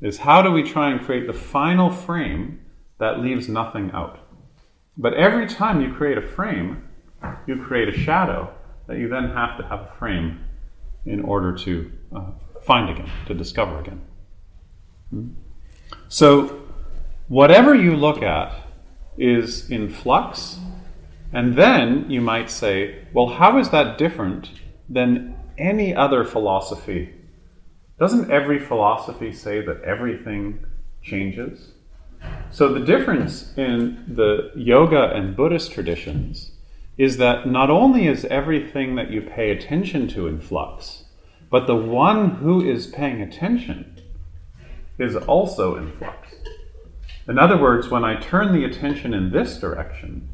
Is 0.00 0.18
how 0.18 0.42
do 0.42 0.50
we 0.50 0.62
try 0.62 0.90
and 0.90 1.00
create 1.00 1.26
the 1.26 1.32
final 1.32 1.90
frame 1.90 2.60
that 2.98 3.20
leaves 3.20 3.48
nothing 3.48 3.90
out? 3.92 4.18
But 4.96 5.14
every 5.14 5.46
time 5.46 5.80
you 5.80 5.92
create 5.92 6.18
a 6.18 6.22
frame, 6.22 6.88
you 7.46 7.62
create 7.62 7.88
a 7.88 7.92
shadow 7.92 8.52
that 8.86 8.98
you 8.98 9.08
then 9.08 9.30
have 9.30 9.58
to 9.58 9.64
have 9.64 9.80
a 9.80 9.92
frame 9.98 10.44
in 11.04 11.20
order 11.22 11.52
to 11.56 11.90
uh, 12.14 12.30
find 12.62 12.90
again, 12.90 13.10
to 13.26 13.34
discover 13.34 13.78
again. 13.80 14.00
Hmm? 15.10 15.28
So, 16.10 16.62
whatever 17.28 17.74
you 17.74 17.94
look 17.94 18.22
at 18.22 18.54
is 19.18 19.70
in 19.70 19.90
flux, 19.90 20.58
and 21.34 21.54
then 21.54 22.10
you 22.10 22.22
might 22.22 22.50
say, 22.50 23.04
well, 23.12 23.26
how 23.26 23.58
is 23.58 23.68
that 23.70 23.98
different 23.98 24.50
than 24.88 25.36
any 25.58 25.94
other 25.94 26.24
philosophy? 26.24 27.14
Doesn't 27.98 28.30
every 28.30 28.58
philosophy 28.58 29.32
say 29.32 29.60
that 29.60 29.82
everything 29.82 30.64
changes? 31.02 31.72
So, 32.50 32.72
the 32.72 32.86
difference 32.86 33.52
in 33.58 34.02
the 34.08 34.50
yoga 34.56 35.14
and 35.14 35.36
Buddhist 35.36 35.72
traditions 35.72 36.52
is 36.96 37.18
that 37.18 37.46
not 37.46 37.68
only 37.68 38.06
is 38.06 38.24
everything 38.24 38.96
that 38.96 39.10
you 39.10 39.20
pay 39.20 39.50
attention 39.50 40.08
to 40.08 40.26
in 40.26 40.40
flux, 40.40 41.04
but 41.50 41.66
the 41.66 41.76
one 41.76 42.30
who 42.36 42.66
is 42.66 42.86
paying 42.86 43.20
attention 43.20 43.97
is 44.98 45.16
also 45.16 45.76
in 45.76 45.92
flux. 45.92 46.28
In 47.28 47.38
other 47.38 47.56
words, 47.56 47.88
when 47.88 48.04
I 48.04 48.18
turn 48.20 48.52
the 48.52 48.64
attention 48.64 49.12
in 49.12 49.30
this 49.30 49.58
direction, 49.58 50.28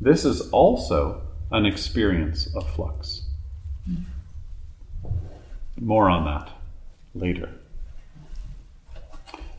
this 0.00 0.24
is 0.24 0.50
also 0.50 1.22
an 1.52 1.66
experience 1.66 2.46
of 2.54 2.68
flux. 2.74 3.22
More 5.78 6.08
on 6.08 6.24
that 6.24 6.50
later. 7.14 7.50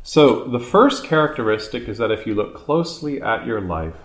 So, 0.03 0.45
the 0.45 0.59
first 0.59 1.03
characteristic 1.03 1.87
is 1.87 1.99
that 1.99 2.11
if 2.11 2.25
you 2.25 2.33
look 2.33 2.55
closely 2.55 3.21
at 3.21 3.45
your 3.45 3.61
life, 3.61 3.95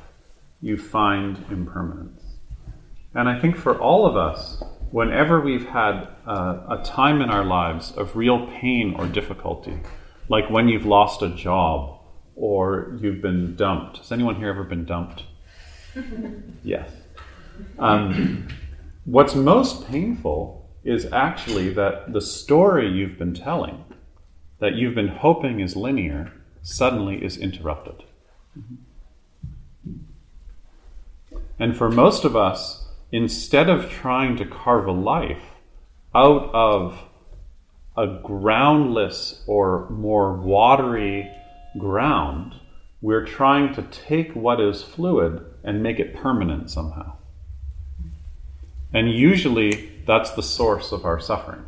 you 0.60 0.76
find 0.76 1.42
impermanence. 1.50 2.22
And 3.14 3.28
I 3.28 3.40
think 3.40 3.56
for 3.56 3.78
all 3.78 4.06
of 4.06 4.16
us, 4.16 4.62
whenever 4.90 5.40
we've 5.40 5.66
had 5.66 6.08
uh, 6.26 6.60
a 6.68 6.82
time 6.84 7.22
in 7.22 7.30
our 7.30 7.44
lives 7.44 7.92
of 7.92 8.14
real 8.14 8.46
pain 8.46 8.94
or 8.98 9.06
difficulty, 9.06 9.78
like 10.28 10.50
when 10.50 10.68
you've 10.68 10.86
lost 10.86 11.22
a 11.22 11.30
job 11.30 12.00
or 12.34 12.96
you've 13.00 13.22
been 13.22 13.56
dumped. 13.56 13.98
Has 13.98 14.12
anyone 14.12 14.36
here 14.36 14.48
ever 14.48 14.64
been 14.64 14.84
dumped? 14.84 15.24
yes. 16.64 16.90
Um, 17.78 18.48
what's 19.04 19.34
most 19.34 19.86
painful 19.88 20.68
is 20.84 21.10
actually 21.12 21.70
that 21.70 22.12
the 22.12 22.20
story 22.20 22.88
you've 22.88 23.18
been 23.18 23.34
telling, 23.34 23.84
that 24.60 24.74
you've 24.74 24.94
been 24.94 25.08
hoping 25.08 25.60
is 25.60 25.74
linear, 25.74 26.32
suddenly 26.62 27.24
is 27.24 27.36
interrupted. 27.36 28.04
And 31.58 31.76
for 31.76 31.90
most 31.90 32.24
of 32.24 32.36
us, 32.36 32.86
instead 33.10 33.68
of 33.68 33.90
trying 33.90 34.36
to 34.36 34.44
carve 34.44 34.86
a 34.86 34.92
life 34.92 35.54
out 36.14 36.50
of 36.52 37.02
a 37.96 38.06
groundless 38.22 39.42
or 39.46 39.88
more 39.90 40.34
watery 40.34 41.30
ground, 41.78 42.54
we're 43.00 43.24
trying 43.24 43.74
to 43.74 43.82
take 43.82 44.34
what 44.34 44.60
is 44.60 44.82
fluid 44.82 45.44
and 45.64 45.82
make 45.82 45.98
it 45.98 46.14
permanent 46.14 46.70
somehow. 46.70 47.14
And 48.92 49.10
usually 49.10 49.92
that's 50.06 50.30
the 50.32 50.42
source 50.42 50.92
of 50.92 51.04
our 51.04 51.20
suffering. 51.20 51.64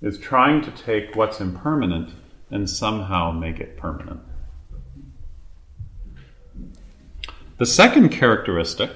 Is 0.00 0.18
trying 0.18 0.62
to 0.62 0.70
take 0.70 1.16
what's 1.16 1.40
impermanent 1.40 2.12
and 2.50 2.68
somehow 2.68 3.32
make 3.32 3.60
it 3.60 3.76
permanent. 3.76 4.20
The 7.58 7.66
second 7.66 8.10
characteristic 8.10 8.92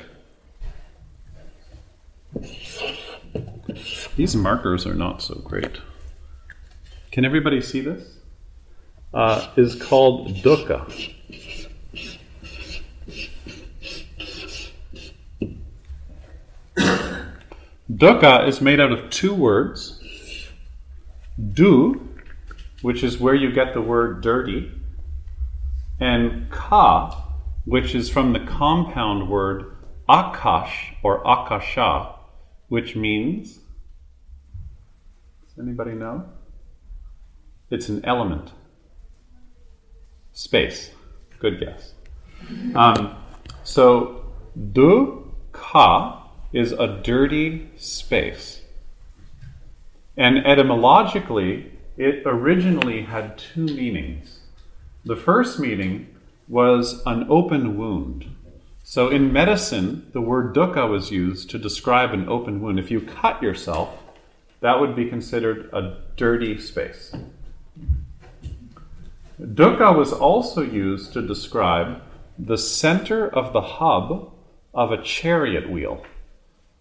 these 4.16 4.36
markers 4.36 4.86
are 4.86 4.94
not 4.94 5.22
so 5.22 5.34
great. 5.36 5.80
Can 7.12 7.26
everybody 7.26 7.60
see 7.60 7.82
this? 7.82 8.16
Uh, 9.12 9.46
is 9.56 9.74
called 9.74 10.28
dukkha. 10.36 10.90
dukkha 17.92 18.48
is 18.48 18.62
made 18.62 18.80
out 18.80 18.92
of 18.92 19.10
two 19.10 19.34
words. 19.34 20.00
Du, 21.52 22.08
which 22.80 23.02
is 23.02 23.18
where 23.18 23.34
you 23.34 23.52
get 23.52 23.74
the 23.74 23.82
word 23.82 24.22
dirty, 24.22 24.72
and 26.00 26.50
ka, 26.50 27.30
which 27.66 27.94
is 27.94 28.08
from 28.08 28.32
the 28.32 28.40
compound 28.40 29.28
word 29.28 29.76
akash 30.08 30.94
or 31.02 31.22
akasha, 31.26 32.14
which 32.68 32.96
means. 32.96 33.58
Does 35.44 35.58
anybody 35.62 35.92
know? 35.92 36.24
It's 37.72 37.88
an 37.88 38.04
element. 38.04 38.52
Space. 40.32 40.90
Good 41.38 41.58
guess. 41.58 41.94
Um, 42.74 43.16
so, 43.64 44.26
du 44.72 45.32
ka 45.52 46.28
is 46.52 46.72
a 46.72 47.00
dirty 47.02 47.70
space. 47.76 48.60
And 50.18 50.46
etymologically, 50.46 51.72
it 51.96 52.22
originally 52.26 53.02
had 53.02 53.38
two 53.38 53.64
meanings. 53.64 54.40
The 55.06 55.16
first 55.16 55.58
meaning 55.58 56.14
was 56.48 57.02
an 57.06 57.26
open 57.30 57.78
wound. 57.78 58.26
So 58.82 59.08
in 59.08 59.32
medicine, 59.32 60.10
the 60.12 60.20
word 60.20 60.54
dukkha 60.54 60.90
was 60.90 61.10
used 61.10 61.48
to 61.50 61.58
describe 61.58 62.12
an 62.12 62.28
open 62.28 62.60
wound. 62.60 62.78
If 62.78 62.90
you 62.90 63.00
cut 63.00 63.42
yourself, 63.42 63.98
that 64.60 64.78
would 64.78 64.94
be 64.94 65.08
considered 65.08 65.70
a 65.72 65.96
dirty 66.16 66.60
space. 66.60 67.14
Dukkha 69.42 69.96
was 69.96 70.12
also 70.12 70.62
used 70.62 71.12
to 71.14 71.26
describe 71.26 72.00
the 72.38 72.56
center 72.56 73.28
of 73.28 73.52
the 73.52 73.60
hub 73.60 74.32
of 74.72 74.92
a 74.92 75.02
chariot 75.02 75.68
wheel. 75.68 76.04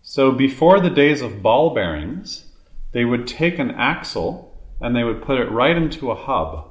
So 0.03 0.31
before 0.31 0.79
the 0.79 0.89
days 0.89 1.21
of 1.21 1.41
ball 1.41 1.73
bearings, 1.73 2.45
they 2.91 3.03
would 3.03 3.25
take 3.25 3.57
an 3.57 3.71
axle 3.71 4.47
and 4.79 4.95
they 4.95 5.03
would 5.03 5.23
put 5.23 5.39
it 5.39 5.51
right 5.51 5.75
into 5.75 6.11
a 6.11 6.15
hub. 6.15 6.69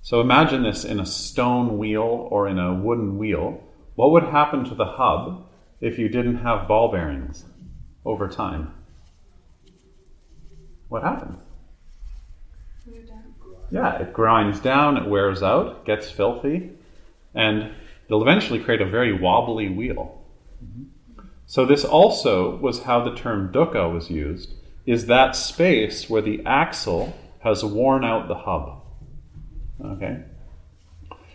So 0.00 0.20
imagine 0.20 0.62
this 0.62 0.84
in 0.84 1.00
a 1.00 1.06
stone 1.06 1.76
wheel 1.78 2.28
or 2.30 2.46
in 2.46 2.58
a 2.60 2.74
wooden 2.74 3.18
wheel. 3.18 3.64
What 3.96 4.12
would 4.12 4.24
happen 4.24 4.64
to 4.64 4.74
the 4.76 4.84
hub 4.84 5.48
if 5.80 5.98
you 5.98 6.08
didn't 6.08 6.38
have 6.38 6.68
ball 6.68 6.92
bearings 6.92 7.44
over 8.04 8.28
time? 8.28 8.72
What 10.88 11.02
happens? 11.02 11.45
Yeah, 13.70 13.98
it 13.98 14.12
grinds 14.12 14.60
down, 14.60 14.96
it 14.96 15.08
wears 15.08 15.42
out, 15.42 15.84
gets 15.84 16.10
filthy, 16.10 16.70
and 17.34 17.72
it'll 18.06 18.22
eventually 18.22 18.60
create 18.60 18.80
a 18.80 18.86
very 18.86 19.12
wobbly 19.12 19.68
wheel. 19.68 20.22
So 21.46 21.64
this 21.64 21.84
also 21.84 22.56
was 22.56 22.82
how 22.84 23.02
the 23.02 23.14
term 23.14 23.52
dukkha 23.52 23.92
was 23.92 24.10
used, 24.10 24.54
is 24.84 25.06
that 25.06 25.36
space 25.36 26.08
where 26.08 26.22
the 26.22 26.44
axle 26.46 27.16
has 27.40 27.64
worn 27.64 28.04
out 28.04 28.28
the 28.28 28.34
hub. 28.34 28.82
Okay? 29.84 30.22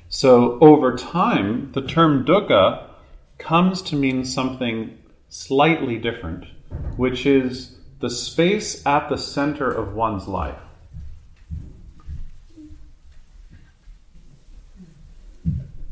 So 0.09 0.59
over 0.59 0.95
time, 0.97 1.71
the 1.73 1.81
term 1.81 2.25
dukkha 2.25 2.87
comes 3.37 3.81
to 3.83 3.95
mean 3.95 4.25
something 4.25 4.97
slightly 5.29 5.97
different, 5.97 6.45
which 6.97 7.25
is 7.25 7.77
the 7.99 8.09
space 8.09 8.85
at 8.85 9.07
the 9.09 9.17
center 9.17 9.71
of 9.71 9.93
one's 9.93 10.27
life. 10.27 10.59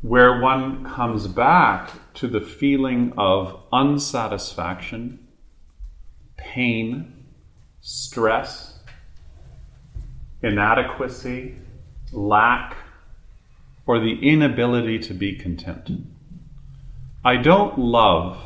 Where 0.09 0.39
one 0.39 0.83
comes 0.83 1.27
back 1.27 1.91
to 2.15 2.27
the 2.27 2.41
feeling 2.41 3.13
of 3.15 3.55
unsatisfaction, 3.71 5.19
pain, 6.35 7.13
stress, 7.79 8.79
inadequacy, 10.41 11.55
lack, 12.11 12.75
or 13.85 13.99
the 13.99 14.17
inability 14.27 14.97
to 14.97 15.13
be 15.13 15.35
content. 15.35 15.91
I 17.23 17.35
don't 17.35 17.77
love 17.77 18.43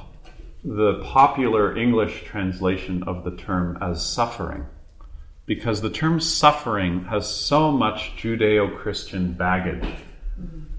the 0.66 1.02
popular 1.02 1.78
English 1.78 2.26
translation 2.26 3.04
of 3.04 3.24
the 3.24 3.38
term 3.38 3.78
as 3.82 4.06
suffering 4.06 4.66
because 5.46 5.80
the 5.80 5.90
term 5.90 6.20
suffering 6.20 7.06
has 7.06 7.34
so 7.34 7.72
much 7.72 8.18
Judeo 8.18 8.78
Christian 8.78 9.32
baggage 9.32 9.88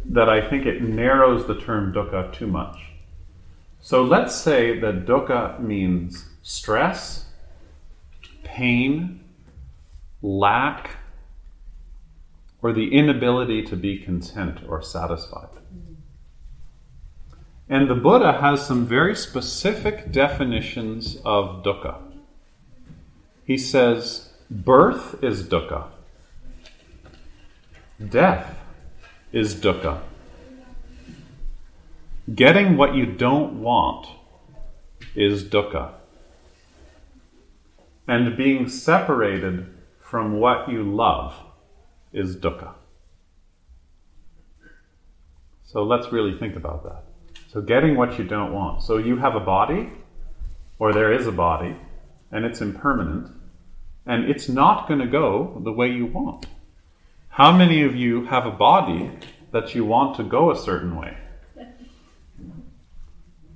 that 0.06 0.28
I 0.28 0.40
think 0.48 0.66
it 0.66 0.82
narrows 0.82 1.46
the 1.46 1.60
term 1.60 1.92
dukkha 1.92 2.32
too 2.32 2.46
much. 2.46 2.78
So 3.80 4.02
let's 4.02 4.34
say 4.34 4.78
that 4.80 5.06
dukkha 5.06 5.60
means 5.60 6.26
stress, 6.42 7.26
pain, 8.42 9.20
lack, 10.22 10.96
or 12.62 12.72
the 12.72 12.94
inability 12.94 13.62
to 13.62 13.76
be 13.76 13.98
content 13.98 14.60
or 14.66 14.80
satisfied. 14.80 15.48
And 17.68 17.88
the 17.88 17.94
Buddha 17.94 18.40
has 18.40 18.66
some 18.66 18.86
very 18.86 19.14
specific 19.16 20.12
definitions 20.12 21.16
of 21.24 21.62
dukkha. 21.62 22.00
He 23.44 23.58
says, 23.58 24.30
birth 24.50 25.22
is 25.22 25.42
dukkha, 25.42 25.88
death 28.08 28.63
is 29.34 29.52
dukkha. 29.56 30.00
Getting 32.32 32.76
what 32.76 32.94
you 32.94 33.04
don't 33.04 33.60
want 33.60 34.06
is 35.16 35.42
dukkha. 35.42 35.90
And 38.06 38.36
being 38.36 38.68
separated 38.68 39.66
from 39.98 40.38
what 40.38 40.70
you 40.70 40.84
love 40.84 41.34
is 42.12 42.36
dukkha. 42.36 42.74
So 45.64 45.82
let's 45.82 46.12
really 46.12 46.38
think 46.38 46.54
about 46.54 46.84
that. 46.84 47.02
So, 47.48 47.60
getting 47.60 47.96
what 47.96 48.18
you 48.18 48.24
don't 48.24 48.52
want. 48.52 48.82
So, 48.82 48.98
you 48.98 49.16
have 49.16 49.34
a 49.34 49.40
body, 49.40 49.90
or 50.78 50.92
there 50.92 51.12
is 51.12 51.26
a 51.26 51.32
body, 51.32 51.76
and 52.30 52.44
it's 52.44 52.60
impermanent, 52.60 53.30
and 54.06 54.28
it's 54.28 54.48
not 54.48 54.88
going 54.88 55.00
to 55.00 55.06
go 55.06 55.60
the 55.62 55.72
way 55.72 55.88
you 55.88 56.06
want. 56.06 56.46
How 57.36 57.50
many 57.50 57.82
of 57.82 57.96
you 57.96 58.26
have 58.26 58.46
a 58.46 58.52
body 58.52 59.10
that 59.50 59.74
you 59.74 59.84
want 59.84 60.16
to 60.18 60.22
go 60.22 60.52
a 60.52 60.56
certain 60.56 60.94
way? 60.94 61.16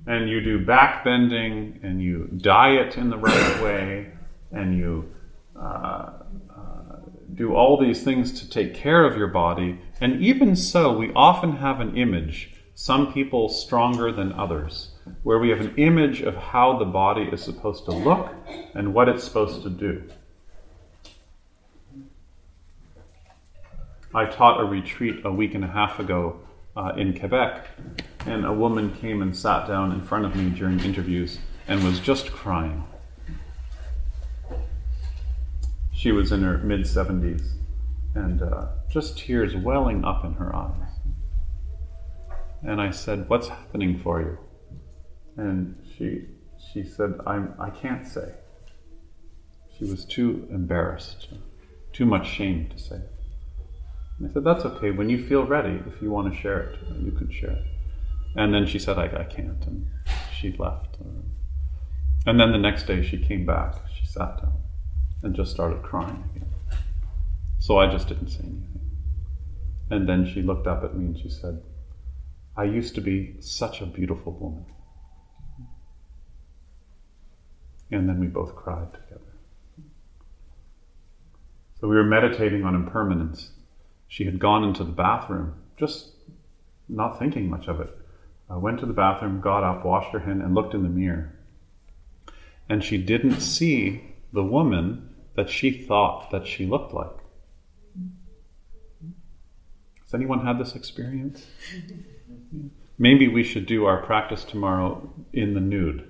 And 0.05 0.29
you 0.29 0.41
do 0.41 0.65
back 0.65 1.05
bending, 1.05 1.79
and 1.81 2.03
you 2.03 2.27
diet 2.35 2.97
in 2.97 3.09
the 3.09 3.15
right 3.15 3.63
way, 3.63 4.11
and 4.51 4.77
you 4.77 5.09
uh, 5.55 5.59
uh, 5.59 6.11
do 7.33 7.55
all 7.55 7.79
these 7.79 8.03
things 8.03 8.37
to 8.41 8.49
take 8.49 8.75
care 8.75 9.05
of 9.05 9.15
your 9.15 9.29
body. 9.29 9.79
And 10.01 10.21
even 10.21 10.57
so, 10.57 10.91
we 10.91 11.13
often 11.13 11.55
have 11.55 11.79
an 11.79 11.95
image, 11.95 12.55
some 12.75 13.13
people 13.13 13.47
stronger 13.47 14.11
than 14.11 14.33
others. 14.33 14.89
where 15.23 15.39
we 15.39 15.49
have 15.49 15.61
an 15.61 15.73
image 15.77 16.21
of 16.21 16.35
how 16.35 16.77
the 16.77 16.85
body 16.85 17.23
is 17.31 17.41
supposed 17.41 17.85
to 17.85 17.91
look 17.91 18.33
and 18.73 18.93
what 18.93 19.09
it's 19.09 19.23
supposed 19.23 19.63
to 19.63 19.69
do. 19.69 20.03
I 24.13 24.25
taught 24.25 24.59
a 24.59 24.63
retreat 24.63 25.21
a 25.23 25.31
week 25.31 25.53
and 25.53 25.63
a 25.63 25.67
half 25.67 25.99
ago 25.99 26.39
uh, 26.75 26.93
in 26.97 27.17
Quebec, 27.17 27.67
and 28.25 28.43
a 28.43 28.51
woman 28.51 28.91
came 28.95 29.21
and 29.21 29.35
sat 29.35 29.67
down 29.67 29.91
in 29.91 30.01
front 30.01 30.25
of 30.25 30.35
me 30.35 30.49
during 30.49 30.79
interviews 30.79 31.37
and 31.67 31.83
was 31.83 31.99
just 31.99 32.31
crying. 32.31 32.83
She 35.93 36.11
was 36.11 36.31
in 36.31 36.41
her 36.41 36.57
mid 36.57 36.81
70s 36.81 37.51
and 38.15 38.41
uh, 38.41 38.69
just 38.89 39.19
tears 39.19 39.55
welling 39.55 40.03
up 40.03 40.25
in 40.25 40.33
her 40.33 40.55
eyes. 40.55 40.89
And 42.63 42.81
I 42.81 42.89
said, 42.89 43.29
What's 43.29 43.49
happening 43.49 43.99
for 43.99 44.21
you? 44.21 44.37
And 45.37 45.75
she, 45.95 46.25
she 46.73 46.83
said, 46.83 47.13
I'm, 47.27 47.53
I 47.59 47.69
can't 47.69 48.07
say. 48.07 48.33
She 49.77 49.85
was 49.85 50.03
too 50.03 50.47
embarrassed, 50.49 51.27
too 51.93 52.05
much 52.05 52.27
shame 52.27 52.69
to 52.69 52.79
say. 52.79 53.01
And 54.19 54.29
I 54.29 54.33
said, 54.33 54.43
That's 54.43 54.65
okay. 54.65 54.91
When 54.91 55.09
you 55.09 55.23
feel 55.25 55.45
ready, 55.45 55.81
if 55.87 56.01
you 56.01 56.11
want 56.11 56.31
to 56.31 56.39
share 56.39 56.59
it, 56.59 56.79
you 57.01 57.11
can 57.11 57.31
share 57.31 57.51
it. 57.51 57.65
And 58.35 58.53
then 58.53 58.67
she 58.67 58.77
said, 58.77 58.99
I, 58.99 59.05
I 59.05 59.23
can't. 59.23 59.65
And 59.65 59.87
she 60.33 60.55
left. 60.57 60.97
And 62.25 62.39
then 62.39 62.51
the 62.51 62.57
next 62.57 62.85
day 62.85 63.01
she 63.01 63.17
came 63.17 63.45
back. 63.45 63.75
She 63.97 64.05
sat 64.05 64.41
down 64.41 64.57
and 65.23 65.35
just 65.35 65.51
started 65.51 65.81
crying 65.81 66.29
again. 66.35 66.49
So 67.59 67.77
I 67.77 67.91
just 67.91 68.07
didn't 68.07 68.29
say 68.29 68.39
anything. 68.43 68.79
And 69.89 70.07
then 70.07 70.25
she 70.31 70.41
looked 70.41 70.67
up 70.67 70.83
at 70.83 70.95
me 70.95 71.05
and 71.05 71.17
she 71.17 71.29
said, 71.29 71.61
I 72.55 72.65
used 72.65 72.93
to 72.95 73.01
be 73.01 73.35
such 73.39 73.81
a 73.81 73.85
beautiful 73.85 74.33
woman. 74.33 74.65
And 77.91 78.07
then 78.07 78.19
we 78.19 78.27
both 78.27 78.55
cried 78.55 78.93
together. 78.93 79.21
So 81.79 81.87
we 81.87 81.95
were 81.95 82.03
meditating 82.03 82.63
on 82.65 82.75
impermanence. 82.75 83.51
She 84.09 84.25
had 84.25 84.39
gone 84.39 84.63
into 84.63 84.83
the 84.83 84.91
bathroom, 84.91 85.53
just 85.77 86.09
not 86.89 87.19
thinking 87.19 87.47
much 87.47 87.67
of 87.67 87.79
it. 87.79 87.95
I 88.49 88.57
went 88.57 88.79
to 88.79 88.87
the 88.87 88.93
bathroom, 88.93 89.39
got 89.39 89.63
up, 89.63 89.85
washed 89.85 90.11
her 90.11 90.19
hand, 90.19 90.41
and 90.41 90.55
looked 90.55 90.73
in 90.73 90.81
the 90.81 90.89
mirror. 90.89 91.35
And 92.67 92.83
she 92.83 92.97
didn't 92.97 93.39
see 93.39 94.15
the 94.33 94.43
woman 94.43 95.13
that 95.35 95.49
she 95.49 95.71
thought 95.71 96.31
that 96.31 96.47
she 96.47 96.65
looked 96.65 96.91
like. 96.91 97.11
Has 100.01 100.15
anyone 100.15 100.43
had 100.43 100.57
this 100.57 100.75
experience? 100.75 101.45
Maybe 102.97 103.27
we 103.27 103.43
should 103.43 103.67
do 103.67 103.85
our 103.85 104.01
practice 104.01 104.43
tomorrow 104.43 105.13
in 105.31 105.53
the 105.53 105.61
nude, 105.61 106.09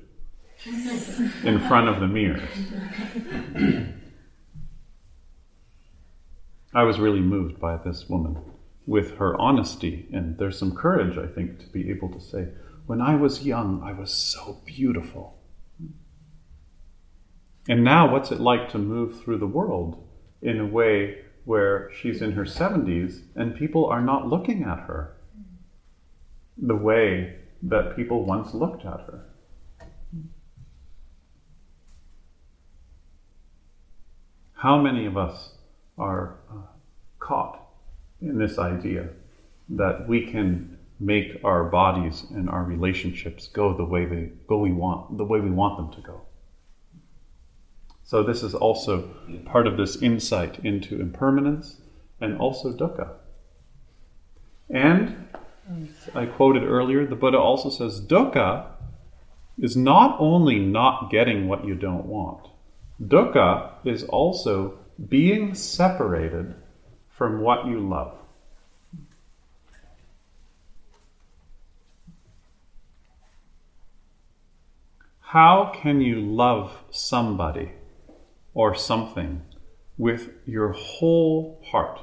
in 1.43 1.59
front 1.67 1.89
of 1.89 1.99
the 1.99 2.07
mirrors. 2.07 2.49
I 6.73 6.83
was 6.83 6.99
really 6.99 7.19
moved 7.19 7.59
by 7.59 7.77
this 7.77 8.07
woman 8.07 8.37
with 8.85 9.17
her 9.17 9.39
honesty, 9.39 10.07
and 10.13 10.37
there's 10.37 10.57
some 10.57 10.75
courage, 10.75 11.17
I 11.17 11.27
think, 11.27 11.59
to 11.59 11.67
be 11.67 11.89
able 11.89 12.09
to 12.09 12.19
say, 12.19 12.49
When 12.85 13.01
I 13.01 13.15
was 13.15 13.45
young, 13.45 13.81
I 13.83 13.93
was 13.93 14.13
so 14.13 14.61
beautiful. 14.65 15.39
And 17.67 17.83
now, 17.83 18.11
what's 18.11 18.31
it 18.31 18.39
like 18.39 18.69
to 18.69 18.77
move 18.77 19.21
through 19.21 19.37
the 19.37 19.47
world 19.47 20.03
in 20.41 20.59
a 20.59 20.65
way 20.65 21.19
where 21.45 21.91
she's 21.93 22.21
in 22.21 22.31
her 22.33 22.45
70s 22.45 23.21
and 23.35 23.55
people 23.55 23.85
are 23.85 24.01
not 24.01 24.27
looking 24.27 24.63
at 24.63 24.79
her 24.79 25.15
the 26.61 26.75
way 26.75 27.35
that 27.63 27.95
people 27.95 28.25
once 28.25 28.53
looked 28.53 28.85
at 28.85 29.01
her. 29.01 29.25
How 34.53 34.81
many 34.81 35.05
of 35.05 35.15
us 35.17 35.53
are 35.99 36.37
uh, 36.49 36.61
caught 37.19 37.67
in 38.21 38.37
this 38.37 38.57
idea 38.57 39.09
that 39.69 40.07
we 40.07 40.25
can 40.25 40.77
make 40.99 41.39
our 41.43 41.63
bodies 41.65 42.25
and 42.31 42.49
our 42.49 42.63
relationships 42.63 43.47
go 43.47 43.75
the 43.75 43.85
way 43.85 44.05
they 44.05 44.31
go 44.47 44.57
we 44.57 44.71
want 44.71 45.17
the 45.17 45.25
way 45.25 45.39
we 45.39 45.51
want 45.51 45.77
them 45.77 45.91
to 45.91 46.07
go? 46.07 46.21
So, 48.03 48.23
this 48.23 48.41
is 48.41 48.55
also 48.55 49.07
part 49.45 49.67
of 49.67 49.77
this 49.77 50.01
insight 50.01 50.65
into 50.65 50.99
impermanence 50.99 51.79
and 52.19 52.39
also 52.39 52.73
dukkha. 52.73 53.11
And 54.67 55.27
I 56.15 56.25
quoted 56.25 56.63
earlier, 56.63 57.05
the 57.05 57.15
Buddha 57.15 57.37
also 57.37 57.69
says 57.69 58.01
dukkha 58.01 58.65
is 59.59 59.75
not 59.75 60.15
only 60.19 60.57
not 60.57 61.11
getting 61.11 61.47
what 61.47 61.65
you 61.65 61.75
don't 61.75 62.05
want, 62.05 62.47
dukkha 62.99 63.73
is 63.85 64.03
also 64.05 64.78
being 65.07 65.53
separated 65.53 66.55
from 67.09 67.41
what 67.41 67.65
you 67.65 67.79
love. 67.79 68.15
How 75.21 75.71
can 75.75 76.01
you 76.01 76.19
love 76.19 76.83
somebody 76.89 77.73
or 78.53 78.73
something 78.73 79.43
with 79.97 80.29
your 80.45 80.71
whole 80.71 81.61
heart, 81.67 81.99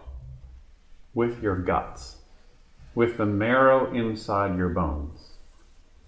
with 1.12 1.42
your 1.42 1.56
guts, 1.56 2.18
with 2.94 3.16
the 3.16 3.26
marrow 3.26 3.92
inside 3.92 4.56
your 4.56 4.68
bones, 4.68 5.32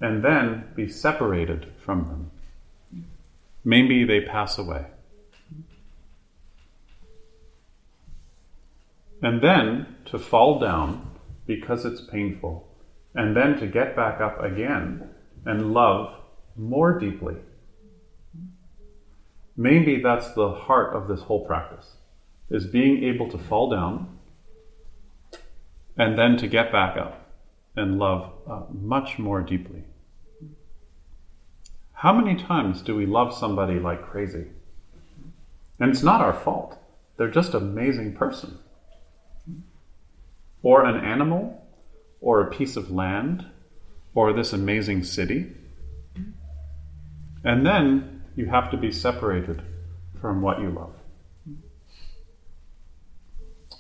and 0.01 0.23
then 0.23 0.65
be 0.77 0.89
separated 0.89 1.67
from 1.79 2.05
them. 2.05 2.31
Maybe 3.65 4.05
they 4.05 4.21
pass 4.21 4.59
away. 4.59 4.87
And 9.23 9.43
then 9.43 9.97
to 10.07 10.19
fall 10.19 10.59
down 10.59 11.11
because 11.47 11.85
it's 11.85 12.01
painful, 12.01 12.69
and 13.15 13.37
then 13.37 13.59
to 13.59 13.67
get 13.67 13.97
back 13.97 14.21
up 14.21 14.43
again 14.43 15.11
and 15.45 15.73
love 15.73 16.15
more 16.57 16.99
deeply 16.99 17.37
Maybe 19.61 20.01
that's 20.01 20.33
the 20.35 20.53
heart 20.53 20.95
of 20.95 21.09
this 21.09 21.23
whole 21.23 21.45
practice, 21.45 21.97
is 22.49 22.65
being 22.65 23.03
able 23.03 23.29
to 23.29 23.37
fall 23.37 23.69
down 23.69 24.17
and 25.97 26.17
then 26.17 26.37
to 26.37 26.47
get 26.47 26.71
back 26.71 26.97
up 26.97 27.29
and 27.75 27.99
love 27.99 28.31
uh, 28.49 28.63
much 28.71 29.19
more 29.19 29.43
deeply. 29.43 29.83
How 31.93 32.13
many 32.13 32.41
times 32.41 32.83
do 32.83 32.95
we 32.95 33.05
love 33.05 33.35
somebody 33.35 33.81
like 33.81 34.09
crazy? 34.09 34.47
And 35.81 35.91
it's 35.91 36.05
not 36.05 36.21
our 36.21 36.33
fault. 36.33 36.79
They're 37.17 37.29
just 37.29 37.53
an 37.55 37.63
amazing 37.63 38.15
person. 38.15 38.61
Or 40.63 40.85
an 40.85 41.05
animal, 41.05 41.67
or 42.21 42.41
a 42.41 42.51
piece 42.51 42.77
of 42.77 42.91
land, 42.91 43.47
or 44.15 44.33
this 44.33 44.53
amazing 44.53 45.05
city. 45.05 45.53
And 47.45 47.65
then 47.65 48.25
you 48.35 48.47
have 48.47 48.71
to 48.71 48.77
be 48.77 48.91
separated 48.91 49.63
from 50.21 50.43
what 50.43 50.61
you 50.61 50.71
love. 50.71 50.95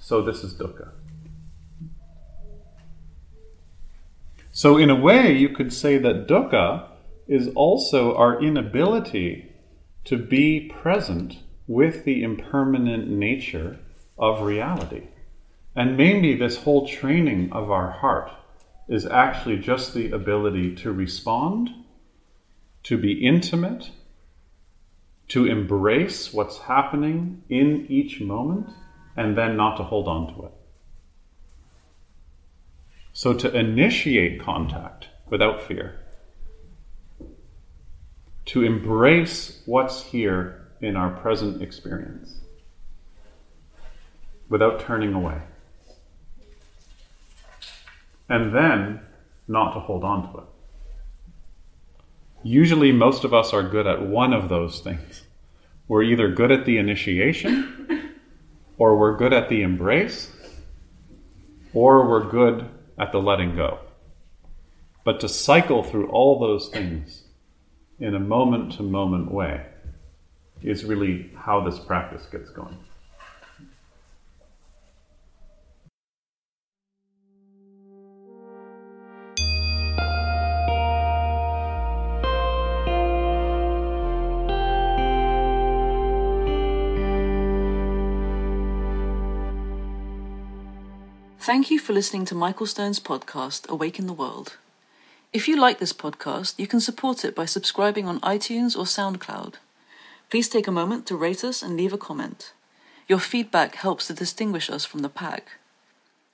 So, 0.00 0.22
this 0.22 0.42
is 0.42 0.54
dukkha. 0.54 0.90
So, 4.52 4.76
in 4.76 4.90
a 4.90 4.96
way, 4.96 5.32
you 5.32 5.50
could 5.50 5.72
say 5.72 5.98
that 5.98 6.26
dukkha 6.26 6.88
is 7.26 7.48
also 7.54 8.16
our 8.16 8.42
inability 8.42 9.52
to 10.04 10.16
be 10.16 10.72
present 10.82 11.36
with 11.66 12.04
the 12.04 12.22
impermanent 12.22 13.08
nature 13.08 13.78
of 14.18 14.40
reality. 14.40 15.08
And 15.78 15.96
maybe 15.96 16.34
this 16.34 16.56
whole 16.56 16.88
training 16.88 17.52
of 17.52 17.70
our 17.70 17.92
heart 17.92 18.32
is 18.88 19.06
actually 19.06 19.58
just 19.58 19.94
the 19.94 20.10
ability 20.10 20.74
to 20.74 20.90
respond, 20.90 21.70
to 22.82 22.98
be 22.98 23.24
intimate, 23.24 23.90
to 25.28 25.46
embrace 25.46 26.32
what's 26.32 26.58
happening 26.58 27.44
in 27.48 27.86
each 27.88 28.20
moment 28.20 28.70
and 29.16 29.38
then 29.38 29.56
not 29.56 29.76
to 29.76 29.84
hold 29.84 30.08
on 30.08 30.34
to 30.34 30.46
it. 30.46 30.52
So 33.12 33.32
to 33.34 33.56
initiate 33.56 34.40
contact 34.40 35.06
without 35.28 35.62
fear, 35.62 36.00
to 38.46 38.64
embrace 38.64 39.62
what's 39.64 40.02
here 40.02 40.66
in 40.80 40.96
our 40.96 41.10
present 41.10 41.62
experience 41.62 42.40
without 44.48 44.80
turning 44.80 45.14
away, 45.14 45.40
and 48.28 48.54
then 48.54 49.00
not 49.46 49.74
to 49.74 49.80
hold 49.80 50.04
on 50.04 50.32
to 50.32 50.38
it. 50.38 50.44
Usually, 52.42 52.92
most 52.92 53.24
of 53.24 53.34
us 53.34 53.52
are 53.52 53.62
good 53.62 53.86
at 53.86 54.06
one 54.06 54.32
of 54.32 54.48
those 54.48 54.80
things. 54.80 55.22
We're 55.88 56.02
either 56.02 56.28
good 56.28 56.52
at 56.52 56.66
the 56.66 56.78
initiation, 56.78 58.12
or 58.76 58.96
we're 58.96 59.16
good 59.16 59.32
at 59.32 59.48
the 59.48 59.62
embrace, 59.62 60.30
or 61.72 62.08
we're 62.08 62.28
good 62.30 62.68
at 62.98 63.12
the 63.12 63.20
letting 63.20 63.56
go. 63.56 63.78
But 65.04 65.20
to 65.20 65.28
cycle 65.28 65.82
through 65.82 66.08
all 66.08 66.38
those 66.38 66.68
things 66.68 67.24
in 67.98 68.14
a 68.14 68.20
moment 68.20 68.72
to 68.74 68.82
moment 68.82 69.32
way 69.32 69.64
is 70.62 70.84
really 70.84 71.30
how 71.36 71.60
this 71.64 71.78
practice 71.78 72.26
gets 72.30 72.50
going. 72.50 72.76
Thank 91.48 91.70
you 91.70 91.78
for 91.78 91.94
listening 91.94 92.26
to 92.26 92.34
Michael 92.34 92.66
Stone's 92.66 93.00
podcast, 93.00 93.66
Awake 93.70 93.98
in 93.98 94.06
the 94.06 94.12
World. 94.12 94.58
If 95.32 95.48
you 95.48 95.58
like 95.58 95.78
this 95.78 95.94
podcast, 95.94 96.52
you 96.58 96.66
can 96.66 96.78
support 96.78 97.24
it 97.24 97.34
by 97.34 97.46
subscribing 97.46 98.06
on 98.06 98.20
iTunes 98.20 98.76
or 98.76 98.84
SoundCloud. 98.84 99.54
Please 100.28 100.50
take 100.50 100.68
a 100.68 100.70
moment 100.70 101.06
to 101.06 101.16
rate 101.16 101.42
us 101.42 101.62
and 101.62 101.74
leave 101.74 101.94
a 101.94 101.96
comment. 101.96 102.52
Your 103.08 103.18
feedback 103.18 103.76
helps 103.76 104.08
to 104.08 104.12
distinguish 104.12 104.68
us 104.68 104.84
from 104.84 105.00
the 105.00 105.08
pack. 105.08 105.52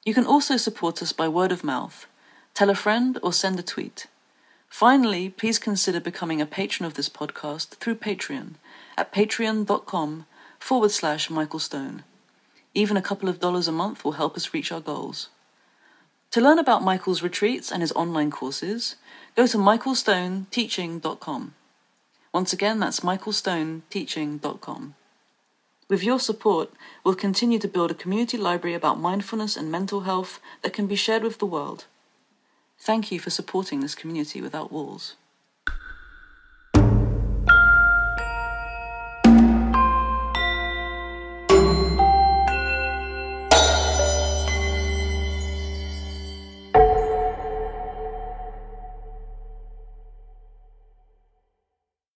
You 0.05 0.15
can 0.15 0.27
also 0.27 0.57
support 0.57 1.01
us 1.01 1.13
by 1.13 1.29
word 1.29 1.53
of 1.53 1.63
mouth. 1.63 2.09
Tell 2.53 2.69
a 2.69 2.75
friend 2.75 3.17
or 3.23 3.33
send 3.33 3.57
a 3.61 3.63
tweet. 3.63 4.09
Finally, 4.69 5.29
please 5.29 5.61
consider 5.61 6.01
becoming 6.01 6.41
a 6.41 6.45
patron 6.45 6.87
of 6.87 6.95
this 6.95 7.09
podcast 7.09 7.69
through 7.77 7.95
Patreon 7.95 8.55
at 8.99 9.13
patreon.com 9.13 10.27
forward 10.59 10.91
slash 10.91 11.31
Michael 11.31 11.61
Stone. 11.61 12.03
Even 12.75 12.97
a 12.97 13.03
couple 13.03 13.29
of 13.29 13.39
dollars 13.41 13.69
a 13.69 13.73
month 13.73 14.05
will 14.05 14.13
help 14.13 14.37
us 14.37 14.53
reach 14.53 14.73
our 14.73 14.81
goals. 14.81 15.29
To 16.33 16.41
learn 16.41 16.59
about 16.59 16.83
Michael's 16.83 17.23
retreats 17.23 17.71
and 17.71 17.81
his 17.81 17.93
online 17.93 18.33
courses, 18.33 18.97
go 19.37 19.47
to 19.47 19.57
michaelstoneteaching.com. 19.57 21.55
Once 22.33 22.53
again, 22.53 22.81
that's 22.81 23.01
michaelstoneteaching.com. 23.01 24.95
With 25.89 26.03
your 26.03 26.19
support, 26.19 26.73
we'll 27.05 27.15
continue 27.15 27.61
to 27.61 27.69
build 27.69 27.93
a 27.93 27.95
community 27.95 28.37
library 28.37 28.75
about 28.75 28.99
mindfulness 28.99 29.57
and 29.57 29.71
mental 29.71 30.01
health 30.01 30.41
that 30.63 30.73
can 30.73 30.89
be 30.89 30.97
shared 30.97 31.23
with 31.23 31.39
the 31.39 31.47
world. 31.47 31.85
Thank 32.81 33.13
you 33.13 33.21
for 33.21 33.31
supporting 33.31 33.79
this 33.81 33.95
community 33.95 34.41
without 34.41 34.73
walls. 34.73 35.15